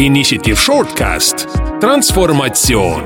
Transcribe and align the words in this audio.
Initiative 0.00 0.56
Shortcast, 0.56 1.46
transformatsioon. 1.80 3.04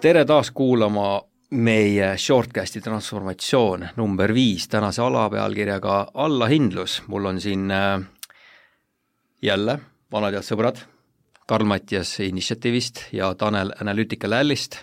tere 0.00 0.22
taas 0.24 0.50
kuulama 0.54 1.22
meie 1.50 2.12
Shortcasti 2.18 2.80
transformatsioon 2.80 3.88
number 3.96 4.34
viis 4.34 4.68
tänase 4.68 5.02
alapealkirjaga 5.02 6.06
Allahindlus. 6.14 7.02
mul 7.06 7.24
on 7.24 7.40
siin 7.40 7.70
äh, 7.70 8.00
jälle 9.42 9.78
vanad 10.12 10.38
head 10.38 10.46
sõbrad, 10.46 10.78
Karl-Mattias 11.46 12.20
Initiative'ist 12.20 13.08
ja 13.12 13.34
Tanel 13.34 13.74
Analytica 13.80 14.30
Lallist. 14.30 14.76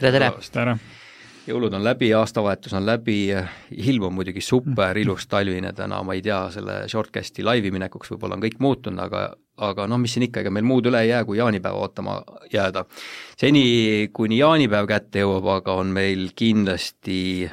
tere, 0.00 0.12
tere! 0.12 0.32
tere! 0.52 0.76
Jõulud 1.50 1.74
on 1.76 1.84
läbi, 1.84 2.12
aastavahetus 2.14 2.74
on 2.78 2.86
läbi, 2.86 3.18
ilm 3.76 4.08
on 4.08 4.16
muidugi 4.16 4.42
super 4.44 4.98
ilus 4.98 5.26
talvine 5.30 5.72
täna, 5.76 6.00
ma 6.06 6.16
ei 6.16 6.22
tea, 6.24 6.40
selle 6.54 6.82
Shortcasti 6.90 7.44
laivi 7.46 7.72
minekuks 7.74 8.12
võib-olla 8.14 8.38
on 8.38 8.44
kõik 8.44 8.60
muutunud, 8.62 9.02
aga 9.06 9.28
aga 9.60 9.84
noh, 9.90 10.00
mis 10.00 10.14
siin 10.16 10.24
ikka, 10.24 10.40
ega 10.40 10.52
meil 10.54 10.64
muud 10.64 10.86
üle 10.88 11.02
ei 11.04 11.10
jää, 11.10 11.24
kui 11.28 11.36
jaanipäeva 11.36 11.82
ootama 11.84 12.20
jääda. 12.52 12.84
seni, 13.36 14.08
kuni 14.12 14.38
jaanipäev 14.40 14.88
kätte 14.88 15.24
jõuab, 15.24 15.48
aga 15.58 15.76
on 15.82 15.92
meil 15.92 16.30
kindlasti 16.36 17.50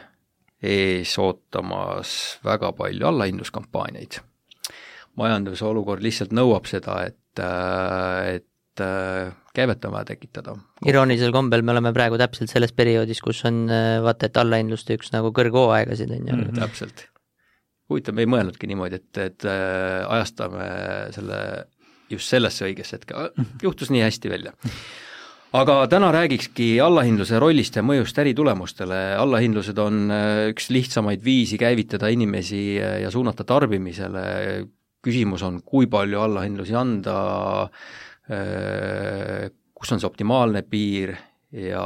ees 0.64 1.18
ootamas 1.20 2.40
väga 2.46 2.72
palju 2.78 3.08
allahindluskampaaniaid. 3.12 4.22
majanduse 5.18 5.66
olukord 5.66 6.04
lihtsalt 6.06 6.32
nõuab 6.32 6.70
seda, 6.70 7.02
et, 7.10 7.42
et 7.42 8.48
käivet 9.56 9.86
on 9.86 9.94
vaja 9.94 10.12
tekitada. 10.14 10.56
iroonilisel 10.86 11.32
kombel 11.36 11.62
me 11.66 11.74
oleme 11.74 11.94
praegu 11.94 12.18
täpselt 12.18 12.52
selles 12.52 12.74
perioodis, 12.78 13.22
kus 13.22 13.44
on 13.50 13.66
vaata, 14.04 14.30
et 14.30 14.38
allahindluste 14.38 14.98
üks 15.00 15.14
nagu 15.16 15.32
kõrghooaegasid, 15.36 16.12
on 16.12 16.28
ju 16.28 16.36
mm. 16.36 16.44
-hmm. 16.44 16.60
täpselt. 16.60 17.08
huvitav, 17.90 18.16
me 18.16 18.26
ei 18.26 18.30
mõelnudki 18.30 18.68
niimoodi, 18.68 19.02
et, 19.02 19.18
et 19.18 19.50
ajastame 20.08 20.70
selle 21.16 21.42
just 22.12 22.32
sellesse 22.32 22.68
õigesse 22.68 22.98
hetke, 22.98 23.28
juhtus 23.64 23.92
nii 23.94 24.04
hästi 24.06 24.32
välja. 24.32 24.54
aga 25.58 25.78
täna 25.92 26.12
räägikski 26.14 26.76
allahindluse 26.84 27.40
rollist 27.40 27.78
ja 27.80 27.84
mõjust 27.86 28.18
äritulemustele, 28.22 29.02
allahindlused 29.20 29.78
on 29.82 30.02
äh, 30.12 30.42
üks 30.52 30.70
lihtsamaid 30.74 31.24
viisi 31.24 31.60
käivitada 31.60 32.12
inimesi 32.14 32.64
äh, 32.80 33.00
ja 33.06 33.12
suunata 33.12 33.48
tarbimisele, 33.48 34.26
küsimus 35.04 35.46
on, 35.48 35.62
kui 35.64 35.88
palju 35.92 36.20
allahindlusi 36.22 36.76
anda, 36.78 37.18
äh, 37.64 38.04
kus 38.28 39.94
on 39.94 40.02
see 40.02 40.10
optimaalne 40.10 40.64
piir 40.68 41.14
ja, 41.56 41.84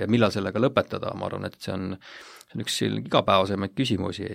ja 0.00 0.06
millal 0.08 0.32
sellega 0.32 0.62
lõpetada, 0.62 1.12
ma 1.18 1.28
arvan, 1.28 1.44
et 1.48 1.58
see 1.60 1.74
on, 1.74 1.90
see 2.46 2.56
on 2.56 2.64
üks 2.64 2.78
igapäevasemaid 2.86 3.74
küsimusi, 3.76 4.30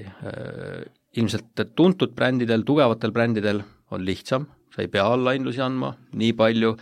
ilmselt 1.17 1.64
tuntud 1.75 2.14
brändidel, 2.16 2.66
tugevatel 2.67 3.14
brändidel 3.16 3.64
on 3.92 4.06
lihtsam. 4.06 4.48
Sa 4.72 4.83
ei 4.83 4.92
pea 4.92 5.03
allahindlusi 5.03 5.59
andma. 5.64 5.92
Nii 6.16 6.31
palju, 6.39 6.75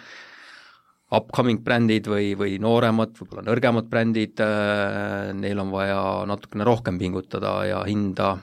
upcoming 1.17 1.63
brändid 1.65 2.07
või, 2.09 2.33
või 2.37 2.59
nooremad, 2.61 3.15
võib-olla 3.17 3.43
nõrgemad 3.47 3.89
brändid, 3.89 4.41
äh, 4.45 5.31
neil 5.33 5.61
on 5.63 5.73
vaja 5.73 5.99
natukene 6.29 6.67
rohkem 6.67 6.99
pingutada 7.01 7.55
ja 7.65 7.81
hinda, 7.87 8.35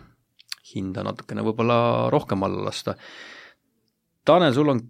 hinda 0.72 1.06
natukene 1.06 1.46
võib-olla 1.46 1.78
rohkem 2.10 2.42
alla 2.42 2.66
lasta. 2.66 2.96
Tanel, 4.26 4.54
sul 4.56 4.74
on 4.74 4.82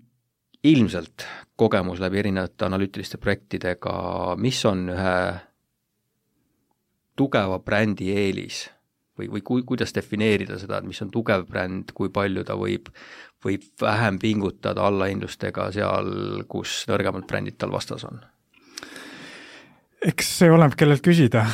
ilmselt 0.66 1.26
kogemus 1.56 2.00
läbi 2.02 2.20
erinevate 2.20 2.66
analüütiliste 2.66 3.20
projektidega, 3.22 4.36
mis 4.40 4.62
on 4.68 4.88
ühe 4.92 5.18
tugeva 7.16 7.58
brändi 7.64 8.10
eelis 8.12 8.66
või, 9.16 9.30
või 9.32 9.42
kui, 9.42 9.62
kuidas 9.68 9.94
defineerida 9.96 10.58
seda, 10.60 10.82
et 10.82 10.88
mis 10.88 11.00
on 11.02 11.10
tugev 11.14 11.46
bränd, 11.48 11.94
kui 11.96 12.12
palju 12.12 12.44
ta 12.44 12.58
võib 12.60 12.90
võib 13.46 13.64
vähem 13.80 14.18
pingutada 14.18 14.86
allahindlustega 14.88 15.70
seal, 15.74 16.08
kus 16.50 16.82
nõrgemad 16.90 17.26
brändid 17.28 17.58
tal 17.60 17.72
vastas 17.74 18.06
on? 18.08 18.20
eks 20.06 20.28
see 20.38 20.52
oleneb, 20.52 20.76
kellelt 20.78 21.02
küsida, 21.02 21.46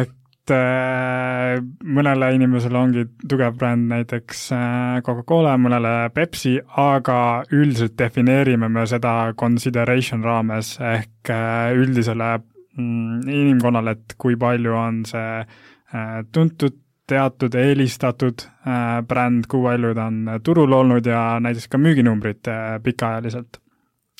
et 0.00 0.14
äh, 0.54 1.56
mõnele 1.96 2.30
inimesele 2.36 2.78
ongi 2.78 3.06
tugev 3.28 3.56
bränd 3.60 3.88
näiteks 3.90 4.44
äh, 4.56 5.00
Coca-Cola, 5.06 5.56
mõnele 5.60 5.94
Pepsi, 6.14 6.58
aga 6.80 7.18
üldiselt 7.52 7.96
defineerime 7.98 8.70
me 8.72 8.86
seda 8.90 9.32
consideration 9.38 10.24
raames 10.24 10.76
ehk 10.80 11.32
äh, 11.32 11.72
üldisele 11.78 12.36
mm, 12.38 13.26
inimkonnale, 13.28 13.96
et 13.98 14.16
kui 14.18 14.38
palju 14.40 14.78
on 14.78 15.02
see 15.04 15.44
tuntud 16.32 16.78
teatud 17.12 17.54
eelistatud 17.58 18.44
äh, 18.66 19.00
bränd, 19.08 19.48
kui 19.50 19.62
palju 19.64 19.92
ta 19.96 20.08
on 20.10 20.20
turul 20.44 20.72
olnud 20.76 21.06
ja 21.06 21.22
näiteks 21.42 21.68
ka 21.72 21.80
müüginumbrid 21.80 22.48
äh, 22.50 22.76
pikaajaliselt. 22.84 23.58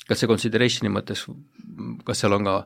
kas 0.07 0.19
see 0.19 0.27
consideration'i 0.27 0.91
mõttes, 0.91 1.23
kas 2.03 2.23
seal 2.23 2.35
on 2.35 2.49
ka 2.49 2.57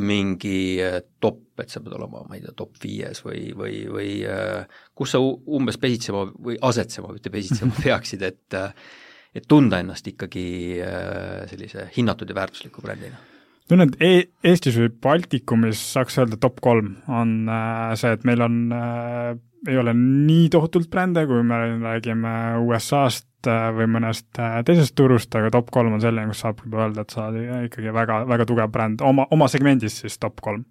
mingi 0.00 0.58
äh, 0.82 1.00
top, 1.22 1.42
et 1.62 1.70
sa 1.70 1.82
pead 1.82 1.94
olema, 1.98 2.24
ma 2.28 2.38
ei 2.38 2.42
tea, 2.44 2.54
top 2.56 2.78
viies 2.82 3.22
või, 3.26 3.48
või, 3.56 3.84
või 3.90 4.10
kus 4.94 5.14
sa 5.14 5.20
umbes 5.22 5.78
pesitsema 5.80 6.26
või 6.34 6.58
asetsema, 6.60 7.12
mitte 7.14 7.32
pesitsema 7.34 7.76
peaksid, 7.86 8.26
et 8.26 8.60
et 9.34 9.46
tunda 9.50 9.80
ennast 9.82 10.06
ikkagi 10.06 10.44
sellise 11.50 11.88
hinnatud 11.96 12.30
ja 12.30 12.36
väärtusliku 12.38 12.82
brändina? 12.84 13.18
tunnen, 13.68 13.90
et 13.90 14.04
e 14.04 14.50
Eestis 14.50 14.76
või 14.78 14.92
Baltikumis 15.06 15.80
saaks 15.94 16.18
öelda 16.20 16.38
top 16.40 16.60
kolm 16.64 16.94
on 17.08 17.34
äh, 17.48 17.92
see, 18.00 18.12
et 18.16 18.24
meil 18.28 18.44
on 18.44 18.60
äh,, 18.76 19.34
ei 19.68 19.78
ole 19.80 19.94
nii 19.96 20.48
tohutult 20.52 20.90
brände, 20.92 21.24
kui 21.28 21.42
me 21.46 21.58
räägime 21.82 22.34
USA-st 22.64 23.48
äh, 23.50 23.68
või 23.76 23.88
mõnest 23.96 24.40
äh, 24.42 24.58
teisest 24.66 24.96
turust, 24.98 25.34
aga 25.38 25.52
top 25.54 25.70
kolm 25.74 25.96
on 25.96 26.04
selline, 26.04 26.28
kus 26.30 26.44
saab 26.44 26.62
juba 26.64 26.84
öelda, 26.84 27.04
et 27.04 27.14
sa 27.14 27.28
oled 27.30 27.68
ikkagi 27.70 27.94
väga, 27.94 28.22
väga 28.30 28.48
tugev 28.50 28.72
bränd, 28.74 29.04
oma, 29.04 29.28
oma 29.34 29.48
segmendis 29.52 30.00
siis 30.02 30.18
top 30.20 30.42
kolm. 30.44 30.64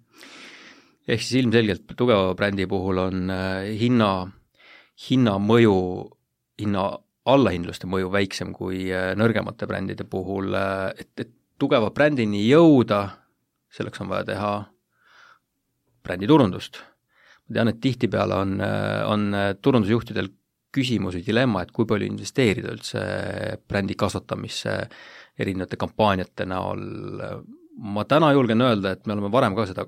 ehk 1.08 1.20
siis 1.20 1.42
ilmselgelt 1.42 1.96
tugeva 1.96 2.34
brändi 2.38 2.66
puhul 2.70 3.02
on 3.02 3.30
äh, 3.30 3.72
hinna, 3.80 4.10
hinna 5.08 5.38
mõju, 5.42 5.78
hinna 6.60 6.86
allahindluste 7.24 7.88
mõju 7.88 8.12
väiksem 8.12 8.52
kui 8.56 8.86
äh, 8.92 9.12
nõrgemate 9.18 9.68
brändide 9.68 10.06
puhul, 10.08 10.54
äh, 10.54 10.92
et, 11.00 11.12
et 11.20 11.32
tugeva 11.60 11.90
brändini 11.94 12.44
jõuda, 12.46 13.02
selleks 13.74 14.02
on 14.04 14.10
vaja 14.12 14.28
teha 14.32 14.52
bränditurundust. 16.04 16.82
Ma 17.48 17.58
tean, 17.58 17.70
et 17.70 17.80
tihtipeale 17.82 18.38
on, 18.40 18.56
on 19.10 19.26
turundusjuhtidel 19.62 20.30
küsimus 20.74 21.18
või 21.18 21.26
dilemma, 21.26 21.62
et 21.62 21.72
kui 21.74 21.86
palju 21.88 22.08
investeerida 22.08 22.72
üldse 22.74 23.02
brändi 23.68 23.96
kasvatamisse 23.98 24.78
erinevate 25.38 25.78
kampaaniate 25.78 26.46
näol, 26.50 26.82
ma 27.94 28.04
täna 28.10 28.32
julgen 28.34 28.64
öelda, 28.64 28.94
et 28.94 29.06
me 29.06 29.14
oleme 29.16 29.30
varem 29.34 29.56
ka 29.56 29.68
seda 29.70 29.86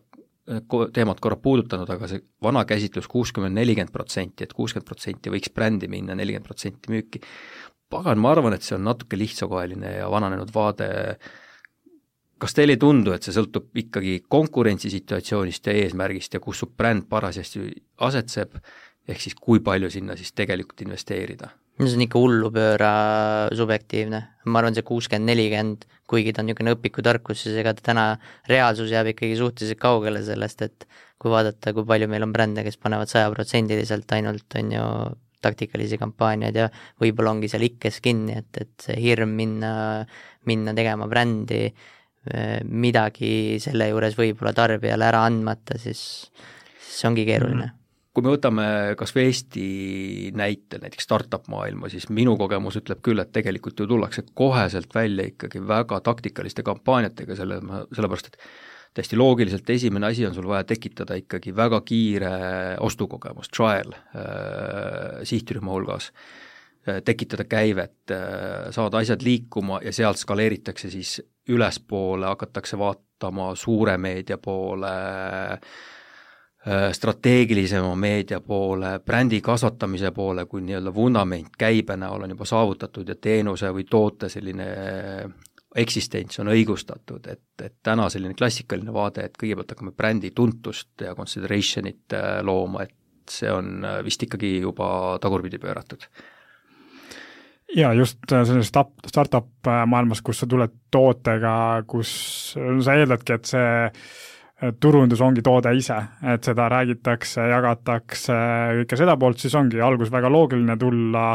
teemat 0.95 1.19
korra 1.23 1.39
puudutanud, 1.43 1.91
aga 1.91 2.09
see 2.11 2.23
vana 2.43 2.63
käsitlus 2.69 3.09
kuuskümmend, 3.11 3.57
nelikümmend 3.59 3.95
protsenti, 3.95 4.47
et 4.47 4.55
kuuskümmend 4.55 4.87
protsenti 4.87 5.33
võiks 5.33 5.51
brändi 5.55 5.91
minna, 5.91 6.15
nelikümmend 6.19 6.47
protsenti 6.47 6.93
müüki, 6.93 7.23
pagan, 7.91 8.21
ma 8.23 8.31
arvan, 8.35 8.55
et 8.55 8.67
see 8.67 8.77
on 8.79 8.87
natuke 8.87 9.19
lihtsakoeline 9.19 9.97
ja 9.97 10.07
vananenud 10.11 10.53
vaade 10.55 10.91
äh, 11.17 11.35
kas 12.39 12.57
teile 12.57 12.77
ei 12.77 12.81
tundu, 12.81 13.15
et 13.17 13.25
see 13.25 13.35
sõltub 13.35 13.71
ikkagi 13.81 14.19
konkurentsisituatsioonist 14.33 15.71
ja 15.71 15.77
eesmärgist 15.85 16.37
ja 16.37 16.43
kus 16.43 16.63
su 16.63 16.69
bränd 16.69 17.07
parasjagu 17.11 17.69
asetseb, 18.07 18.59
ehk 19.09 19.23
siis 19.23 19.37
kui 19.41 19.63
palju 19.65 19.91
sinna 19.93 20.19
siis 20.19 20.35
tegelikult 20.37 20.85
investeerida? 20.87 21.53
no 21.77 21.85
see 21.85 21.99
on 21.99 22.05
ikka 22.07 22.21
hullupööra 22.21 22.91
subjektiivne, 23.57 24.21
ma 24.49 24.61
arvan, 24.63 24.77
see 24.77 24.85
kuuskümmend, 24.87 25.29
nelikümmend, 25.29 25.83
kuigi 26.09 26.33
ta 26.33 26.41
on 26.41 26.49
niisugune 26.49 26.73
õpikutarkus, 26.73 27.43
siis 27.45 27.59
ega 27.61 27.75
ta 27.77 27.91
täna, 27.91 28.05
reaalsus 28.49 28.89
jääb 28.95 29.11
ikkagi 29.13 29.37
suhteliselt 29.37 29.83
kaugele 29.83 30.23
sellest, 30.25 30.65
et 30.65 30.87
kui 31.21 31.29
vaadata, 31.33 31.75
kui 31.77 31.85
palju 31.89 32.09
meil 32.09 32.25
on 32.25 32.33
brände, 32.33 32.65
kes 32.65 32.81
panevad 32.81 33.13
sajaprotsendiliselt 33.13 34.17
ainult, 34.17 34.49
on 34.57 34.73
ju, 34.73 34.87
taktikalisi 35.45 35.99
kampaaniaid 36.01 36.57
ja 36.57 36.71
võib-olla 37.03 37.35
ongi 37.37 37.51
seal 37.53 37.67
ikkes 37.69 38.01
kinni, 38.03 38.39
et, 38.41 38.49
et 38.57 38.87
see 38.89 38.97
hirm 38.97 39.37
minna, 39.37 39.75
minna 40.49 40.73
tegema 40.75 41.07
brändi 41.13 41.61
äh, 41.69 41.93
midagi 42.69 43.59
selle 43.63 43.91
juures 43.93 44.17
võib-olla 44.19 44.53
tarbijale 44.57 45.09
ära 45.09 45.25
andmata, 45.29 45.79
siis, 45.79 46.01
siis 46.83 47.05
ongi 47.09 47.27
keeruline 47.29 47.67
mm. 47.69 47.75
kui 48.17 48.25
me 48.25 48.33
võtame 48.33 48.69
kas 48.99 49.13
või 49.17 49.27
Eesti 49.31 49.67
näitel, 50.37 50.81
näiteks 50.85 51.07
startup 51.09 51.51
maailma, 51.53 51.91
siis 51.93 52.09
minu 52.09 52.37
kogemus 52.41 52.81
ütleb 52.81 53.03
küll, 53.05 53.23
et 53.23 53.35
tegelikult 53.37 53.83
ju 53.83 53.89
tullakse 53.91 54.25
koheselt 54.35 54.95
välja 54.97 55.29
ikkagi 55.33 55.63
väga 55.69 56.01
taktikaliste 56.07 56.65
kampaaniatega, 56.67 57.37
selle, 57.39 57.61
sellepärast 57.95 58.33
et 58.33 58.41
täiesti 58.97 59.17
loogiliselt 59.17 59.71
esimene 59.71 60.09
asi 60.09 60.27
on 60.27 60.35
sul 60.35 60.49
vaja 60.49 60.65
tekitada 60.65 61.19
ikkagi 61.21 61.53
väga 61.57 61.81
kiire 61.85 62.33
ostukogemus, 62.81 63.51
trial 63.53 63.93
äh, 63.93 65.23
sihtrühma 65.29 65.75
hulgas 65.75 66.11
äh,, 66.89 67.03
tekitada 67.05 67.45
käivet 67.45 68.15
äh,, 68.15 68.71
saada 68.73 69.03
asjad 69.03 69.25
liikuma 69.27 69.83
ja 69.85 69.93
sealt 69.93 70.23
skaleeritakse 70.23 70.91
siis 70.91 71.19
ülespoole 71.49 72.27
hakatakse 72.27 72.79
vaatama 72.79 73.55
suure 73.55 73.97
meedia 73.99 74.39
poole, 74.39 74.89
strateegilisema 76.93 77.93
meedia 77.95 78.41
poole, 78.41 78.99
brändi 78.99 79.39
kasvatamise 79.41 80.11
poole, 80.11 80.49
kui 80.51 80.65
nii-öelda 80.67 80.95
vundament 80.95 81.55
käibe 81.59 81.95
näol 81.97 82.27
on 82.27 82.35
juba 82.35 82.45
saavutatud 82.45 83.09
ja 83.09 83.15
teenuse 83.15 83.71
või 83.71 83.87
toote 83.91 84.29
selline 84.29 84.67
eksistents 85.77 86.41
on 86.41 86.51
õigustatud, 86.53 87.27
et, 87.31 87.45
et 87.63 87.75
täna 87.85 88.09
selline 88.13 88.37
klassikaline 88.39 88.93
vaade, 88.95 89.27
et 89.27 89.37
kõigepealt 89.39 89.75
hakkame 89.75 89.93
brändi 89.97 90.33
tuntust 90.37 91.05
ja 91.05 91.15
consideration'it 91.19 92.17
äh, 92.17 92.39
looma, 92.47 92.87
et 92.87 93.31
see 93.31 93.51
on 93.53 93.85
äh, 93.85 94.01
vist 94.07 94.23
ikkagi 94.27 94.57
juba 94.63 94.89
tagurpidi 95.23 95.61
pööratud. 95.63 96.09
Ja 97.75 97.93
just 97.95 98.33
äh, 98.33 98.45
selles 98.47 98.69
start, 98.69 98.95
startup 99.09 99.71
maailmas, 99.87 100.23
kus 100.23 100.43
sa 100.43 100.47
tuled 100.47 100.73
tootega, 100.93 101.83
kus 101.89 102.11
sa 102.55 102.97
eeldadki, 102.97 103.37
et 103.37 103.51
see 103.51 104.73
turundus 104.81 105.21
ongi 105.21 105.43
toode 105.45 105.73
ise, 105.77 105.99
et 106.33 106.47
seda 106.47 106.71
räägitakse, 106.73 107.43
jagatakse, 107.51 108.37
kõike 108.81 108.97
seda 108.97 109.17
poolt, 109.21 109.43
siis 109.43 109.55
ongi 109.59 109.83
alguses 109.85 110.13
väga 110.15 110.31
loogiline 110.33 110.79
tulla 110.81 111.27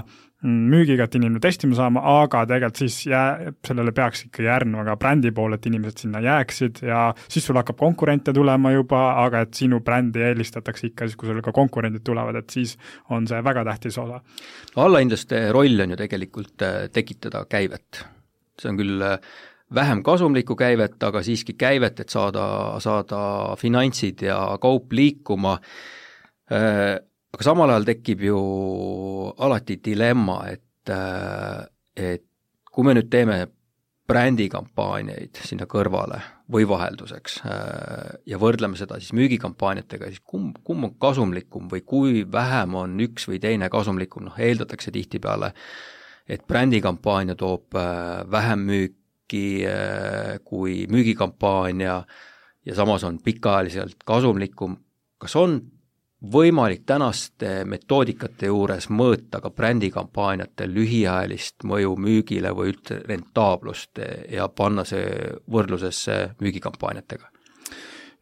müügiga, 0.47 1.05
et 1.05 1.15
inimene 1.19 1.41
testima 1.43 1.75
saama, 1.77 2.01
aga 2.23 2.43
tegelikult 2.49 2.81
siis 2.81 2.95
jää, 3.05 3.51
sellele 3.67 3.93
peaks 3.93 4.25
ikka 4.25 4.45
järgnema 4.45 4.85
ka 4.88 4.95
brändi 5.01 5.31
pool, 5.38 5.53
et 5.53 5.67
inimesed 5.69 6.01
sinna 6.05 6.21
jääksid 6.23 6.81
ja 6.88 7.03
siis 7.27 7.45
sul 7.45 7.59
hakkab 7.59 7.77
konkurente 7.77 8.33
tulema 8.33 8.71
juba, 8.73 9.03
aga 9.21 9.43
et 9.45 9.53
sinu 9.57 9.81
brändi 9.85 10.23
eelistatakse 10.31 10.89
ikka 10.89 11.07
siis, 11.07 11.19
kui 11.19 11.29
sul 11.29 11.43
ka 11.45 11.53
konkurendid 11.53 12.05
tulevad, 12.07 12.41
et 12.41 12.49
siis 12.49 12.73
on 13.13 13.29
see 13.29 13.43
väga 13.45 13.65
tähtis 13.69 13.99
osa. 14.01 14.21
no 14.75 14.83
allahindluste 14.88 15.43
roll 15.53 15.85
on 15.85 15.93
ju 15.93 16.01
tegelikult 16.01 16.65
äh, 16.65 16.81
tekitada 16.93 17.45
käivet. 17.45 18.03
see 18.61 18.73
on 18.73 18.81
küll 18.81 19.05
äh, 19.05 19.19
vähem 19.73 20.01
kasumlikku 20.03 20.55
käivet, 20.55 20.97
aga 21.03 21.21
siiski 21.23 21.53
käivet, 21.53 21.99
et 21.99 22.09
saada, 22.09 22.79
saada 22.81 23.21
finantsid 23.61 24.25
ja 24.25 24.41
kaup 24.61 24.91
liikuma 24.91 25.59
äh, 26.49 26.97
aga 27.31 27.47
samal 27.47 27.71
ajal 27.71 27.87
tekib 27.87 28.25
ju 28.27 28.41
alati 29.39 29.79
dilemma, 29.83 30.43
et, 30.51 30.91
äh, 30.91 31.63
et 31.95 32.27
kui 32.71 32.87
me 32.87 32.95
nüüd 32.97 33.09
teeme 33.11 33.45
brändikampaaniaid 34.11 35.39
sinna 35.47 35.67
kõrvale 35.71 36.17
või 36.51 36.65
vahelduseks 36.67 37.37
äh, 37.47 38.09
ja 38.27 38.39
võrdleme 38.41 38.79
seda 38.79 38.99
siis 38.99 39.13
müügikampaaniatega, 39.15 40.11
siis 40.11 40.23
kumb, 40.27 40.59
kumb 40.67 40.89
on 40.89 40.95
kasumlikum 40.99 41.69
või 41.71 41.85
kui 41.87 42.25
vähem 42.27 42.75
on 42.75 42.99
üks 43.07 43.29
või 43.31 43.39
teine 43.43 43.71
kasumlikum, 43.71 44.27
noh 44.27 44.39
eeldatakse 44.39 44.91
tihtipeale, 44.91 45.53
et 46.27 46.43
brändikampaania 46.47 47.37
toob 47.39 47.79
äh, 47.79 48.25
vähem 48.31 48.67
müüki 48.67 48.97
kui 50.43 50.73
müügikampaania 50.91 51.93
ja 52.67 52.73
samas 52.75 53.05
on 53.07 53.21
pikaajaliselt 53.23 54.03
kasumlikum, 54.03 54.75
kas 55.23 55.37
on 55.39 55.61
võimalik 56.21 56.83
tänaste 56.85 57.63
metoodikate 57.65 58.51
juures 58.51 58.89
mõõta 58.94 59.41
ka 59.41 59.50
brändikampaaniate 59.50 60.68
lühiajalist 60.69 61.65
mõju 61.65 61.95
müügile 61.97 62.53
või 62.56 62.75
üldse 62.75 63.01
rentaablust 63.07 64.01
ja 64.29 64.47
panna 64.47 64.85
see 64.85 65.06
võrdlusesse 65.51 66.35
müügikampaaniatega? 66.41 67.31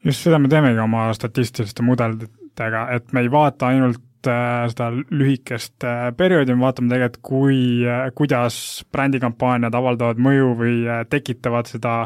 just 0.05 0.23
seda 0.23 0.39
me 0.39 0.47
teemegi 0.47 0.79
oma 0.79 1.09
statistiliste 1.13 1.83
mudelitega, 1.83 2.87
et 2.95 3.11
me 3.13 3.25
ei 3.25 3.31
vaata 3.31 3.73
ainult 3.73 4.27
äh, 4.31 4.63
seda 4.71 4.89
lühikest 4.95 5.83
äh, 5.83 6.09
perioodi, 6.15 6.55
me 6.55 6.69
vaatame 6.69 6.93
tegelikult, 6.93 7.23
kui, 7.25 7.61
äh, 7.83 8.07
kuidas 8.15 8.85
brändikampaaniad 8.95 9.75
avaldavad 9.75 10.21
mõju 10.23 10.53
või 10.59 10.75
tekitavad 11.11 11.67
seda 11.71 12.01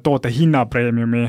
toote 0.00 0.30
hinnapreemiumi 0.32 1.26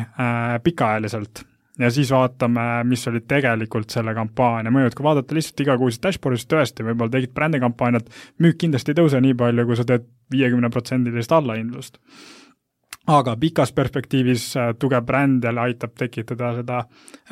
pikaajaliselt 0.63 1.41
ja 1.79 1.91
siis 1.91 2.11
vaatame, 2.11 2.83
mis 2.83 3.07
olid 3.07 3.27
tegelikult 3.27 3.91
selle 3.93 4.13
kampaania 4.15 4.71
mõjud, 4.73 4.95
kui 4.95 5.07
vaadata 5.07 5.35
lihtsalt 5.35 5.65
igakuiset 5.65 6.07
dashboard'i, 6.07 6.39
siis 6.41 6.51
tõesti, 6.53 6.87
võib-olla 6.87 7.17
tegid 7.17 7.35
brändikampaaniat, 7.35 8.09
müük 8.43 8.57
kindlasti 8.63 8.93
ei 8.93 9.01
tõuse 9.01 9.21
nii 9.23 9.35
palju, 9.39 9.67
kui 9.67 9.77
sa 9.79 9.87
teed 9.87 10.07
viiekümneprotsendilist 10.33 11.35
allahindlust. 11.35 11.99
aga 13.07 13.35
pikas 13.37 13.69
perspektiivis 13.71 14.43
äh, 14.57 14.71
tugev 14.79 15.03
bränd 15.05 15.43
jälle 15.43 15.61
aitab 15.61 15.91
tekitada 15.93 16.55
seda 16.55 16.79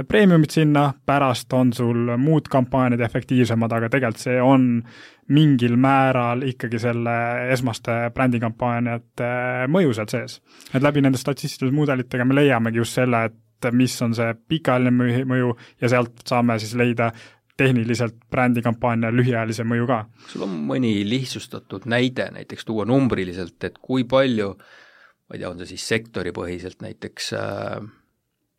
premiumit 0.07 0.51
sinna, 0.51 0.93
pärast 1.05 1.53
on 1.53 1.73
sul 1.73 2.11
muud 2.17 2.47
kampaaniad 2.49 3.01
efektiivsemad, 3.01 3.71
aga 3.71 3.89
tegelikult 3.89 4.21
see 4.21 4.41
on 4.41 4.83
mingil 5.29 5.75
määral 5.75 6.43
ikkagi 6.45 6.79
selle 6.79 7.15
esmaste 7.55 8.11
brändikampaaniate 8.13 9.31
mõju 9.67 9.93
seal 9.93 10.11
sees. 10.11 10.41
et 10.73 10.83
läbi 10.83 11.01
nende 11.01 11.17
statistiliste 11.17 11.75
mudelitega 11.75 12.25
me 12.25 12.35
leiamegi 12.35 12.77
just 12.77 12.93
selle, 12.93 13.23
et 13.25 13.35
et 13.69 13.77
mis 13.77 13.95
on 14.05 14.15
see 14.17 14.33
pikaajaline 14.49 15.23
mõju 15.29 15.55
ja 15.81 15.89
sealt 15.95 16.23
saame 16.27 16.59
siis 16.61 16.75
leida 16.79 17.11
tehniliselt 17.57 18.15
brändikampaania 18.31 19.11
lühiajalise 19.13 19.65
mõju 19.67 19.87
ka. 19.89 19.99
sul 20.31 20.45
on 20.47 20.55
mõni 20.69 20.95
lihtsustatud 21.07 21.85
näide 21.85 22.29
näiteks 22.33 22.65
tuua 22.65 22.85
numbriliselt, 22.89 23.59
et 23.63 23.77
kui 23.81 24.07
palju, 24.09 24.53
ma 24.57 25.35
ei 25.35 25.43
tea, 25.43 25.51
on 25.51 25.61
see 25.61 25.75
siis 25.75 25.85
sektoripõhiselt 25.93 26.81
näiteks 26.81 27.29
äh, 27.37 27.77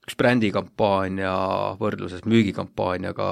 üks 0.04 0.16
brändikampaania 0.20 1.34
võrdluses 1.80 2.24
müügikampaaniaga 2.28 3.30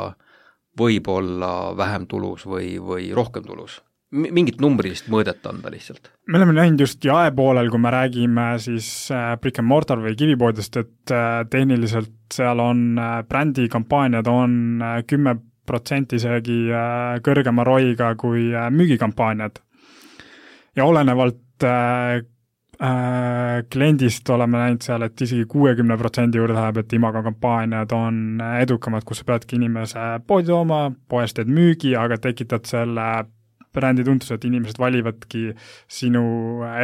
võib 0.79 1.09
olla 1.13 1.53
vähem 1.77 2.07
tulus 2.09 2.47
või, 2.49 2.77
või 2.81 3.13
rohkem 3.15 3.47
tulus? 3.47 3.81
Mingit 4.13 4.61
numbrilist 4.61 5.09
mõõdet 5.13 5.47
anda 5.49 5.71
lihtsalt? 5.73 6.11
me 6.29 6.39
oleme 6.39 6.55
näinud 6.57 6.85
just 6.85 7.05
jaepoolel, 7.05 7.71
kui 7.73 7.81
me 7.81 7.93
räägime 7.93 8.47
siis 8.63 8.89
äh, 9.15 9.33
brick 9.41 9.61
and 9.63 9.69
mortar 9.69 10.03
või 10.03 10.15
kivipoodist, 10.19 10.77
et 10.77 11.15
äh, 11.15 11.43
tehniliselt 11.51 12.13
seal 12.33 12.61
on 12.63 13.01
äh, 13.01 13.17
brändikampaaniad 13.29 14.29
on 14.31 14.85
kümme 15.09 15.37
protsenti 15.67 16.19
isegi 16.19 16.57
kõrgema 17.23 17.63
ROI-ga 17.65 18.09
kui 18.19 18.49
müügikampaaniad. 18.51 19.61
ja 20.77 20.85
olenevalt 20.85 21.65
kliendist 23.71 24.31
oleme 24.35 24.59
näinud 24.59 24.83
seal, 24.83 25.05
et 25.07 25.23
isegi 25.23 25.45
kuuekümne 25.47 25.95
protsendi 26.01 26.41
juurde 26.41 26.57
läheb, 26.57 26.81
et 26.83 26.93
Imago 26.99 27.23
kampaaniad 27.23 27.95
on 27.95 28.43
edukamad, 28.59 29.07
kus 29.07 29.23
sa 29.23 29.29
peadki 29.29 29.61
inimese 29.61 30.09
poodi 30.27 30.51
tooma, 30.51 30.81
poes 31.09 31.37
teed 31.37 31.47
müügi, 31.47 31.95
aga 31.95 32.19
tekitad 32.19 32.67
selle 32.67 33.07
brändi 33.73 34.05
tuntuse, 34.07 34.37
et 34.37 34.45
inimesed 34.49 34.79
valivadki 34.81 35.49
sinu 35.91 36.25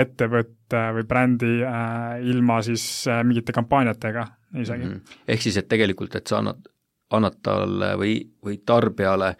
ettevõtte 0.00 0.82
või 0.96 1.06
brändi 1.08 1.52
äh, 1.66 2.18
ilma 2.32 2.60
siis 2.66 2.84
äh, 3.08 3.22
mingite 3.26 3.54
kampaaniatega 3.56 4.26
isegi 4.56 4.84
mm. 4.84 4.90
-hmm. 4.90 5.22
ehk 5.28 5.42
siis, 5.42 5.56
et 5.60 5.68
tegelikult, 5.68 6.14
et 6.16 6.26
sa 6.26 6.40
annad, 6.42 6.68
annad 7.14 7.40
talle 7.42 7.94
või, 8.00 8.20
või 8.44 8.60
tarbijale 8.66 9.34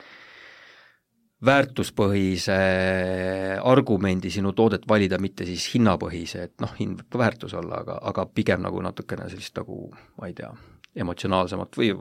väärtuspõhise 1.45 2.57
argumendi 3.63 4.31
sinu 4.31 4.53
toodet 4.53 4.89
valida, 4.89 5.21
mitte 5.23 5.47
siis 5.47 5.69
hinnapõhise, 5.75 6.43
et 6.49 6.55
noh, 6.61 6.73
hind 6.81 6.99
võib 6.99 7.13
ka 7.13 7.19
väärtus 7.19 7.55
olla, 7.55 7.83
aga, 7.85 7.99
aga 8.11 8.27
pigem 8.27 8.65
nagu 8.65 8.83
natukene 8.83 9.29
sellist 9.31 9.55
nagu 9.61 9.87
ma 10.19 10.27
ei 10.27 10.35
tea, 10.35 10.51
emotsionaalsemat 10.99 11.79
või 11.79 11.93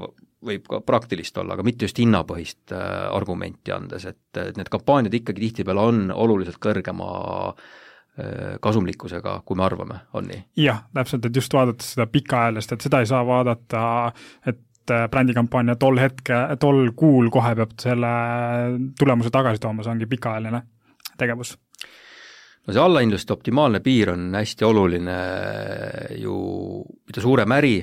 võib 0.46 0.68
ka 0.70 0.82
praktilist 0.86 1.38
olla, 1.42 1.56
aga 1.56 1.66
mitte 1.66 1.88
just 1.88 1.98
hinnapõhist 2.02 2.74
äh, 2.76 2.86
argumenti 3.14 3.74
andes, 3.74 4.06
et 4.06 4.42
need 4.58 4.70
kampaaniad 4.72 5.18
ikkagi 5.18 5.48
tihtipeale 5.48 5.90
on 5.90 6.02
oluliselt 6.14 6.60
kõrgema 6.62 7.10
äh, 7.50 8.56
kasumlikkusega, 8.62 9.42
kui 9.46 9.58
me 9.58 9.66
arvame, 9.66 10.00
on 10.18 10.30
nii? 10.30 10.44
jah, 10.62 10.86
täpselt, 10.94 11.26
et 11.26 11.42
just 11.42 11.54
vaadates 11.58 11.96
seda 11.96 12.08
pikaajalist, 12.12 12.74
et 12.76 12.88
seda 12.88 13.02
ei 13.02 13.10
saa 13.10 13.24
vaadata, 13.28 13.84
et 14.46 14.94
äh, 14.94 15.08
brändikampaania 15.12 15.78
tol 15.82 15.98
hetke, 16.02 16.44
tol 16.62 16.92
kuul 16.98 17.32
kohe 17.34 17.56
peab 17.58 17.78
selle 17.82 18.12
tulemuse 19.00 19.34
tagasi 19.34 19.64
tooma, 19.64 19.86
see 19.86 19.96
ongi 19.96 20.10
pikaajaline 20.12 20.62
tegevus 21.18 21.58
no 22.68 22.76
see 22.76 22.84
allahindluste 22.84 23.34
optimaalne 23.34 23.80
piir 23.82 24.12
on 24.14 24.30
hästi 24.36 24.66
oluline 24.68 25.20
ju, 26.20 26.38
mida 27.08 27.24
suurem 27.24 27.56
äri, 27.58 27.78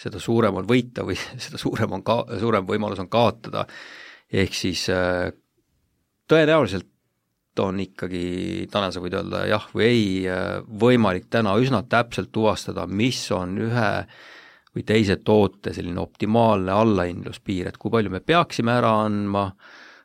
seda 0.00 0.20
suurem 0.22 0.60
on 0.60 0.68
võita 0.68 1.04
või 1.06 1.18
seda 1.44 1.60
suurem 1.60 1.98
on 1.98 2.06
ka, 2.06 2.22
suurem 2.40 2.66
võimalus 2.68 3.02
on 3.02 3.10
kaotada, 3.12 3.66
ehk 4.30 4.56
siis 4.56 4.86
äh, 4.94 5.28
tõenäoliselt 6.30 6.88
on 7.60 7.80
ikkagi, 7.82 8.68
Tanel, 8.72 8.92
sa 8.94 9.02
võid 9.02 9.16
öelda 9.18 9.42
jah 9.50 9.66
või 9.74 9.86
ei, 9.88 10.04
äh, 10.30 10.60
võimalik 10.64 11.28
täna 11.32 11.56
üsna 11.60 11.82
täpselt 11.90 12.30
tuvastada, 12.32 12.86
mis 12.86 13.20
on 13.36 13.58
ühe 13.60 13.90
või 14.70 14.86
teise 14.86 15.18
toote 15.26 15.74
selline 15.74 15.98
optimaalne 16.00 16.72
allahindluspiir, 16.72 17.68
et 17.68 17.78
kui 17.80 17.90
palju 17.92 18.12
me 18.14 18.22
peaksime 18.22 18.72
ära 18.78 18.94
andma, 19.02 19.48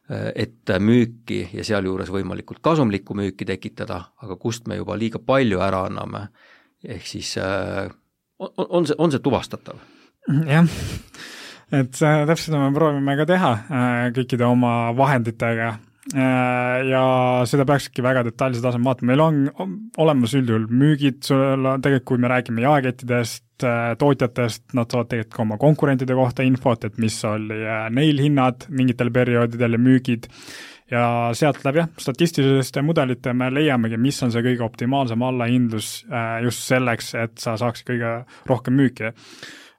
äh, 0.09 0.31
et 0.35 0.73
müüki 0.81 1.45
ja 1.53 1.63
sealjuures 1.63 2.11
võimalikult 2.11 2.63
kasumlikku 2.65 3.15
müüki 3.15 3.47
tekitada, 3.47 4.01
aga 4.25 4.39
kust 4.41 4.67
me 4.67 4.81
juba 4.81 4.97
liiga 4.99 5.21
palju 5.23 5.61
ära 5.63 5.85
anname, 5.87 6.25
ehk 6.83 7.07
siis 7.07 7.37
on, 8.39 8.51
on 8.69 8.87
see, 8.89 8.97
on 8.97 9.13
see 9.13 9.23
tuvastatav? 9.23 9.81
jah, 10.49 10.69
et 11.71 11.91
täpselt 11.97 12.47
seda 12.47 12.61
me 12.63 12.73
proovime 12.75 13.17
ka 13.19 13.27
teha 13.29 13.51
äh, 13.55 13.99
kõikide 14.15 14.47
oma 14.47 14.75
vahenditega, 14.97 15.75
ja 16.13 17.05
seda 17.49 17.65
peakski 17.65 18.03
väga 18.05 18.21
detailse 18.27 18.61
tasemel 18.61 18.91
vaatama, 18.91 19.09
meil 19.09 19.23
on 19.23 19.71
olemas 20.03 20.35
üldjuhul 20.37 20.67
müügid, 20.69 21.23
sul 21.25 21.65
on 21.65 21.81
tegelikult, 21.81 22.05
kui 22.11 22.21
me 22.21 22.29
räägime 22.29 22.61
jaekettidest, 22.61 23.45
tootjatest, 23.97 24.67
nad 24.77 24.91
saavad 24.91 25.09
tegelikult 25.09 25.37
ka 25.37 25.43
oma 25.47 25.57
konkurentide 25.57 26.17
kohta 26.17 26.45
infot, 26.45 26.85
et 26.85 26.99
mis 27.01 27.17
oli 27.25 27.57
neil 27.95 28.21
hinnad 28.21 28.67
mingitel 28.69 29.09
perioodidel 29.15 29.77
ja 29.77 29.81
müügid 29.81 30.29
ja 30.91 31.05
sealt 31.33 31.63
läbi 31.65 31.81
jah, 31.81 31.89
statistiliste 31.99 32.81
mudelite 32.85 33.33
me 33.33 33.49
leiamegi, 33.53 33.97
mis 34.01 34.21
on 34.23 34.33
see 34.33 34.43
kõige 34.45 34.65
optimaalsem 34.65 35.23
allahindlus 35.25 35.89
äh, 36.11 36.41
just 36.45 36.65
selleks, 36.67 37.13
et 37.17 37.37
sa 37.41 37.55
saaksid 37.59 37.89
kõige 37.89 38.11
rohkem 38.49 38.77
müüki. 38.77 39.11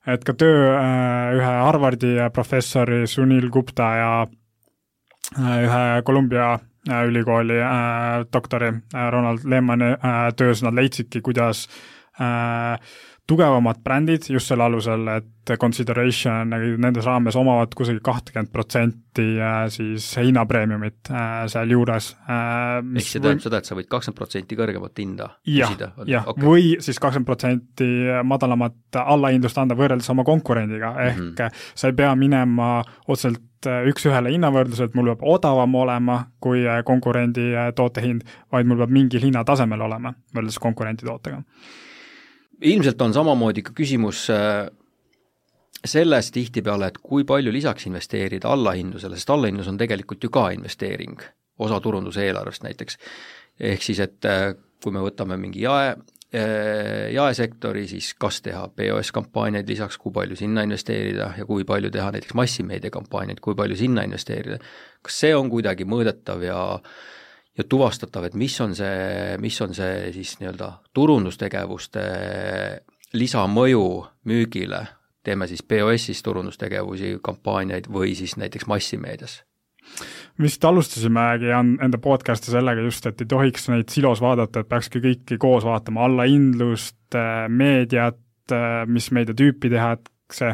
et 0.06 0.24
ka 0.24 0.34
töö 0.34 0.72
äh, 0.74 1.36
ühe 1.38 1.52
Harvardi 1.62 2.16
professori 2.34 3.06
Sunil 3.06 3.50
Gupta 3.50 3.90
ja 4.00 4.12
äh, 4.26 5.58
ühe 5.66 6.02
Columbia 6.06 6.56
ülikooli 6.86 7.56
doktori 8.32 8.68
Ronald 9.10 9.42
Lehmani 9.42 9.88
töös 10.38 10.60
nad 10.62 10.74
leidsidki, 10.78 11.18
kuidas 11.18 11.64
tugevamad 13.26 13.80
brändid 13.84 14.28
just 14.30 14.50
selle 14.50 14.64
alusel, 14.66 15.08
et 15.10 15.52
consideration 15.60 16.50
nendes 16.50 17.06
raames 17.06 17.36
omavad 17.38 17.74
kusagil 17.74 18.00
kahtekümmet 18.04 18.52
protsenti 18.54 19.24
äh, 19.42 19.56
siis 19.72 20.06
hinnapreemiumit 20.20 21.10
äh, 21.10 21.46
sealjuures. 21.50 22.12
Äh, 22.30 22.78
ehk 22.98 23.08
see 23.08 23.22
tähendab 23.22 23.44
seda, 23.44 23.60
et 23.62 23.70
sa 23.70 23.78
võid 23.78 23.88
kakskümmend 23.90 24.18
protsenti 24.18 24.58
kõrgemat 24.58 25.02
hinda 25.02 25.28
küsida? 25.42 25.90
jah, 26.06 26.26
okay. 26.30 26.46
või 26.46 26.68
siis 26.82 27.00
kakskümmend 27.02 27.30
protsenti 27.30 27.90
madalamat 28.26 29.00
allahindlust 29.02 29.58
anda 29.62 29.78
võrreldes 29.78 30.10
oma 30.14 30.26
konkurendiga, 30.26 30.94
ehk 31.08 31.18
mm 31.18 31.32
-hmm. 31.34 31.64
sa 31.74 31.90
ei 31.90 31.98
pea 31.98 32.14
minema 32.18 32.70
otseselt 33.06 33.42
üks-ühele 33.66 34.30
hinnavõrdlus, 34.30 34.84
et 34.84 34.94
mul 34.94 35.10
peab 35.14 35.24
odavam 35.26 35.74
olema 35.74 36.20
kui 36.40 36.62
konkurendi 36.84 37.48
tootehind, 37.74 38.22
vaid 38.52 38.66
mul 38.66 38.78
peab 38.84 38.94
mingil 38.94 39.26
hinnatasemel 39.26 39.82
olema 39.88 40.14
võrreldes 40.34 40.60
konkurendi 40.62 41.06
tootega 41.08 41.42
ilmselt 42.60 43.02
on 43.02 43.14
samamoodi 43.14 43.62
ka 43.66 43.74
küsimus 43.76 44.26
äh, 44.32 44.66
selles 45.84 46.30
tihtipeale, 46.34 46.90
et 46.90 46.98
kui 47.02 47.24
palju 47.28 47.52
lisaks 47.52 47.86
investeerida 47.90 48.50
allahindlusele, 48.52 49.18
sest 49.18 49.30
allahindlus 49.30 49.70
on 49.70 49.78
tegelikult 49.80 50.24
ju 50.24 50.32
ka 50.32 50.48
investeering, 50.56 51.20
osa 51.58 51.80
turunduse 51.80 52.24
eelarvest 52.26 52.66
näiteks. 52.66 52.98
ehk 53.60 53.82
siis, 53.82 54.00
et 54.00 54.24
äh, 54.24 54.54
kui 54.82 54.92
me 54.92 55.00
võtame 55.00 55.38
mingi 55.40 55.62
jae, 55.64 55.94
äh, 56.36 57.12
jaesektori, 57.14 57.86
siis 57.88 58.14
kas 58.14 58.42
teha 58.44 58.68
POS 58.68 59.12
kampaaniaid 59.12 59.68
lisaks, 59.68 59.98
kui 59.98 60.12
palju 60.12 60.36
sinna 60.36 60.62
investeerida 60.66 61.32
ja 61.38 61.46
kui 61.46 61.64
palju 61.64 61.90
teha 61.90 62.10
näiteks 62.12 62.34
massimeedia 62.34 62.90
kampaaniaid, 62.90 63.40
kui 63.40 63.54
palju 63.54 63.76
sinna 63.76 64.04
investeerida, 64.04 64.58
kas 65.02 65.22
see 65.24 65.36
on 65.36 65.50
kuidagi 65.52 65.88
mõõdetav 65.88 66.44
ja 66.44 66.58
äh, 66.74 66.90
ja 67.56 67.64
tuvastatav, 67.64 68.28
et 68.28 68.34
mis 68.34 68.60
on 68.60 68.74
see, 68.76 69.36
mis 69.40 69.56
on 69.64 69.74
see 69.74 70.12
siis 70.16 70.36
nii-öelda 70.40 70.70
turundustegevuste 70.96 72.04
lisamõju 73.16 73.86
müügile, 74.28 74.82
teeme 75.24 75.48
siis 75.48 75.62
POS-is 75.62 76.22
turundustegevusi, 76.26 77.16
kampaaniaid 77.24 77.88
või 77.92 78.14
siis 78.18 78.36
näiteks 78.40 78.68
massimeedias? 78.70 79.42
me 80.36 80.48
vist 80.48 80.64
alustasimegi 80.66 81.52
enda 81.54 81.98
podcast'i 82.02 82.50
sellega 82.52 82.82
just, 82.84 83.06
et 83.06 83.20
ei 83.22 83.28
tohiks 83.30 83.68
neid 83.70 83.88
silos 83.92 84.20
vaadata, 84.20 84.60
et 84.60 84.68
peakski 84.68 85.00
kõiki 85.04 85.38
koos 85.40 85.64
vaatama, 85.64 86.04
allahindlust, 86.08 87.16
meediat, 87.48 88.18
mis 88.90 89.08
meediatüüpi 89.14 89.70
tehakse, 89.72 90.52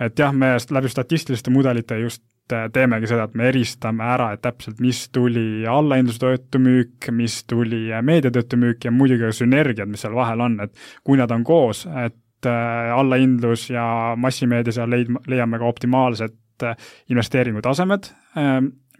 et 0.00 0.20
jah, 0.20 0.34
me 0.36 0.54
läbi 0.60 0.92
statistiliste 0.92 1.50
mudelite 1.50 1.98
just 2.04 2.22
teemegi 2.48 3.08
seda, 3.10 3.26
et 3.26 3.34
me 3.38 3.48
eristame 3.50 4.06
ära, 4.06 4.30
et 4.34 4.42
täpselt, 4.44 4.78
mis 4.82 5.06
tuli 5.14 5.66
allahindlustöötu 5.70 6.60
müük, 6.62 7.10
mis 7.16 7.40
tuli 7.48 7.86
äh, 7.92 8.02
meediatöötu 8.06 8.58
müük 8.60 8.86
ja 8.86 8.94
muidugi 8.94 9.26
ka 9.26 9.34
sünergiad, 9.34 9.90
mis 9.90 10.04
seal 10.06 10.14
vahel 10.16 10.44
on, 10.44 10.60
et 10.64 10.74
kui 11.04 11.18
nad 11.18 11.32
on 11.34 11.44
koos, 11.46 11.84
et 11.90 12.48
äh, 12.48 12.94
allahindlus 12.94 13.68
ja 13.74 13.86
massimeedia 14.20 14.78
seal 14.78 14.92
leid-, 14.92 15.14
leiame 15.30 15.62
ka 15.62 15.70
optimaalsed 15.70 16.42
investeeringutasemed, 17.12 18.06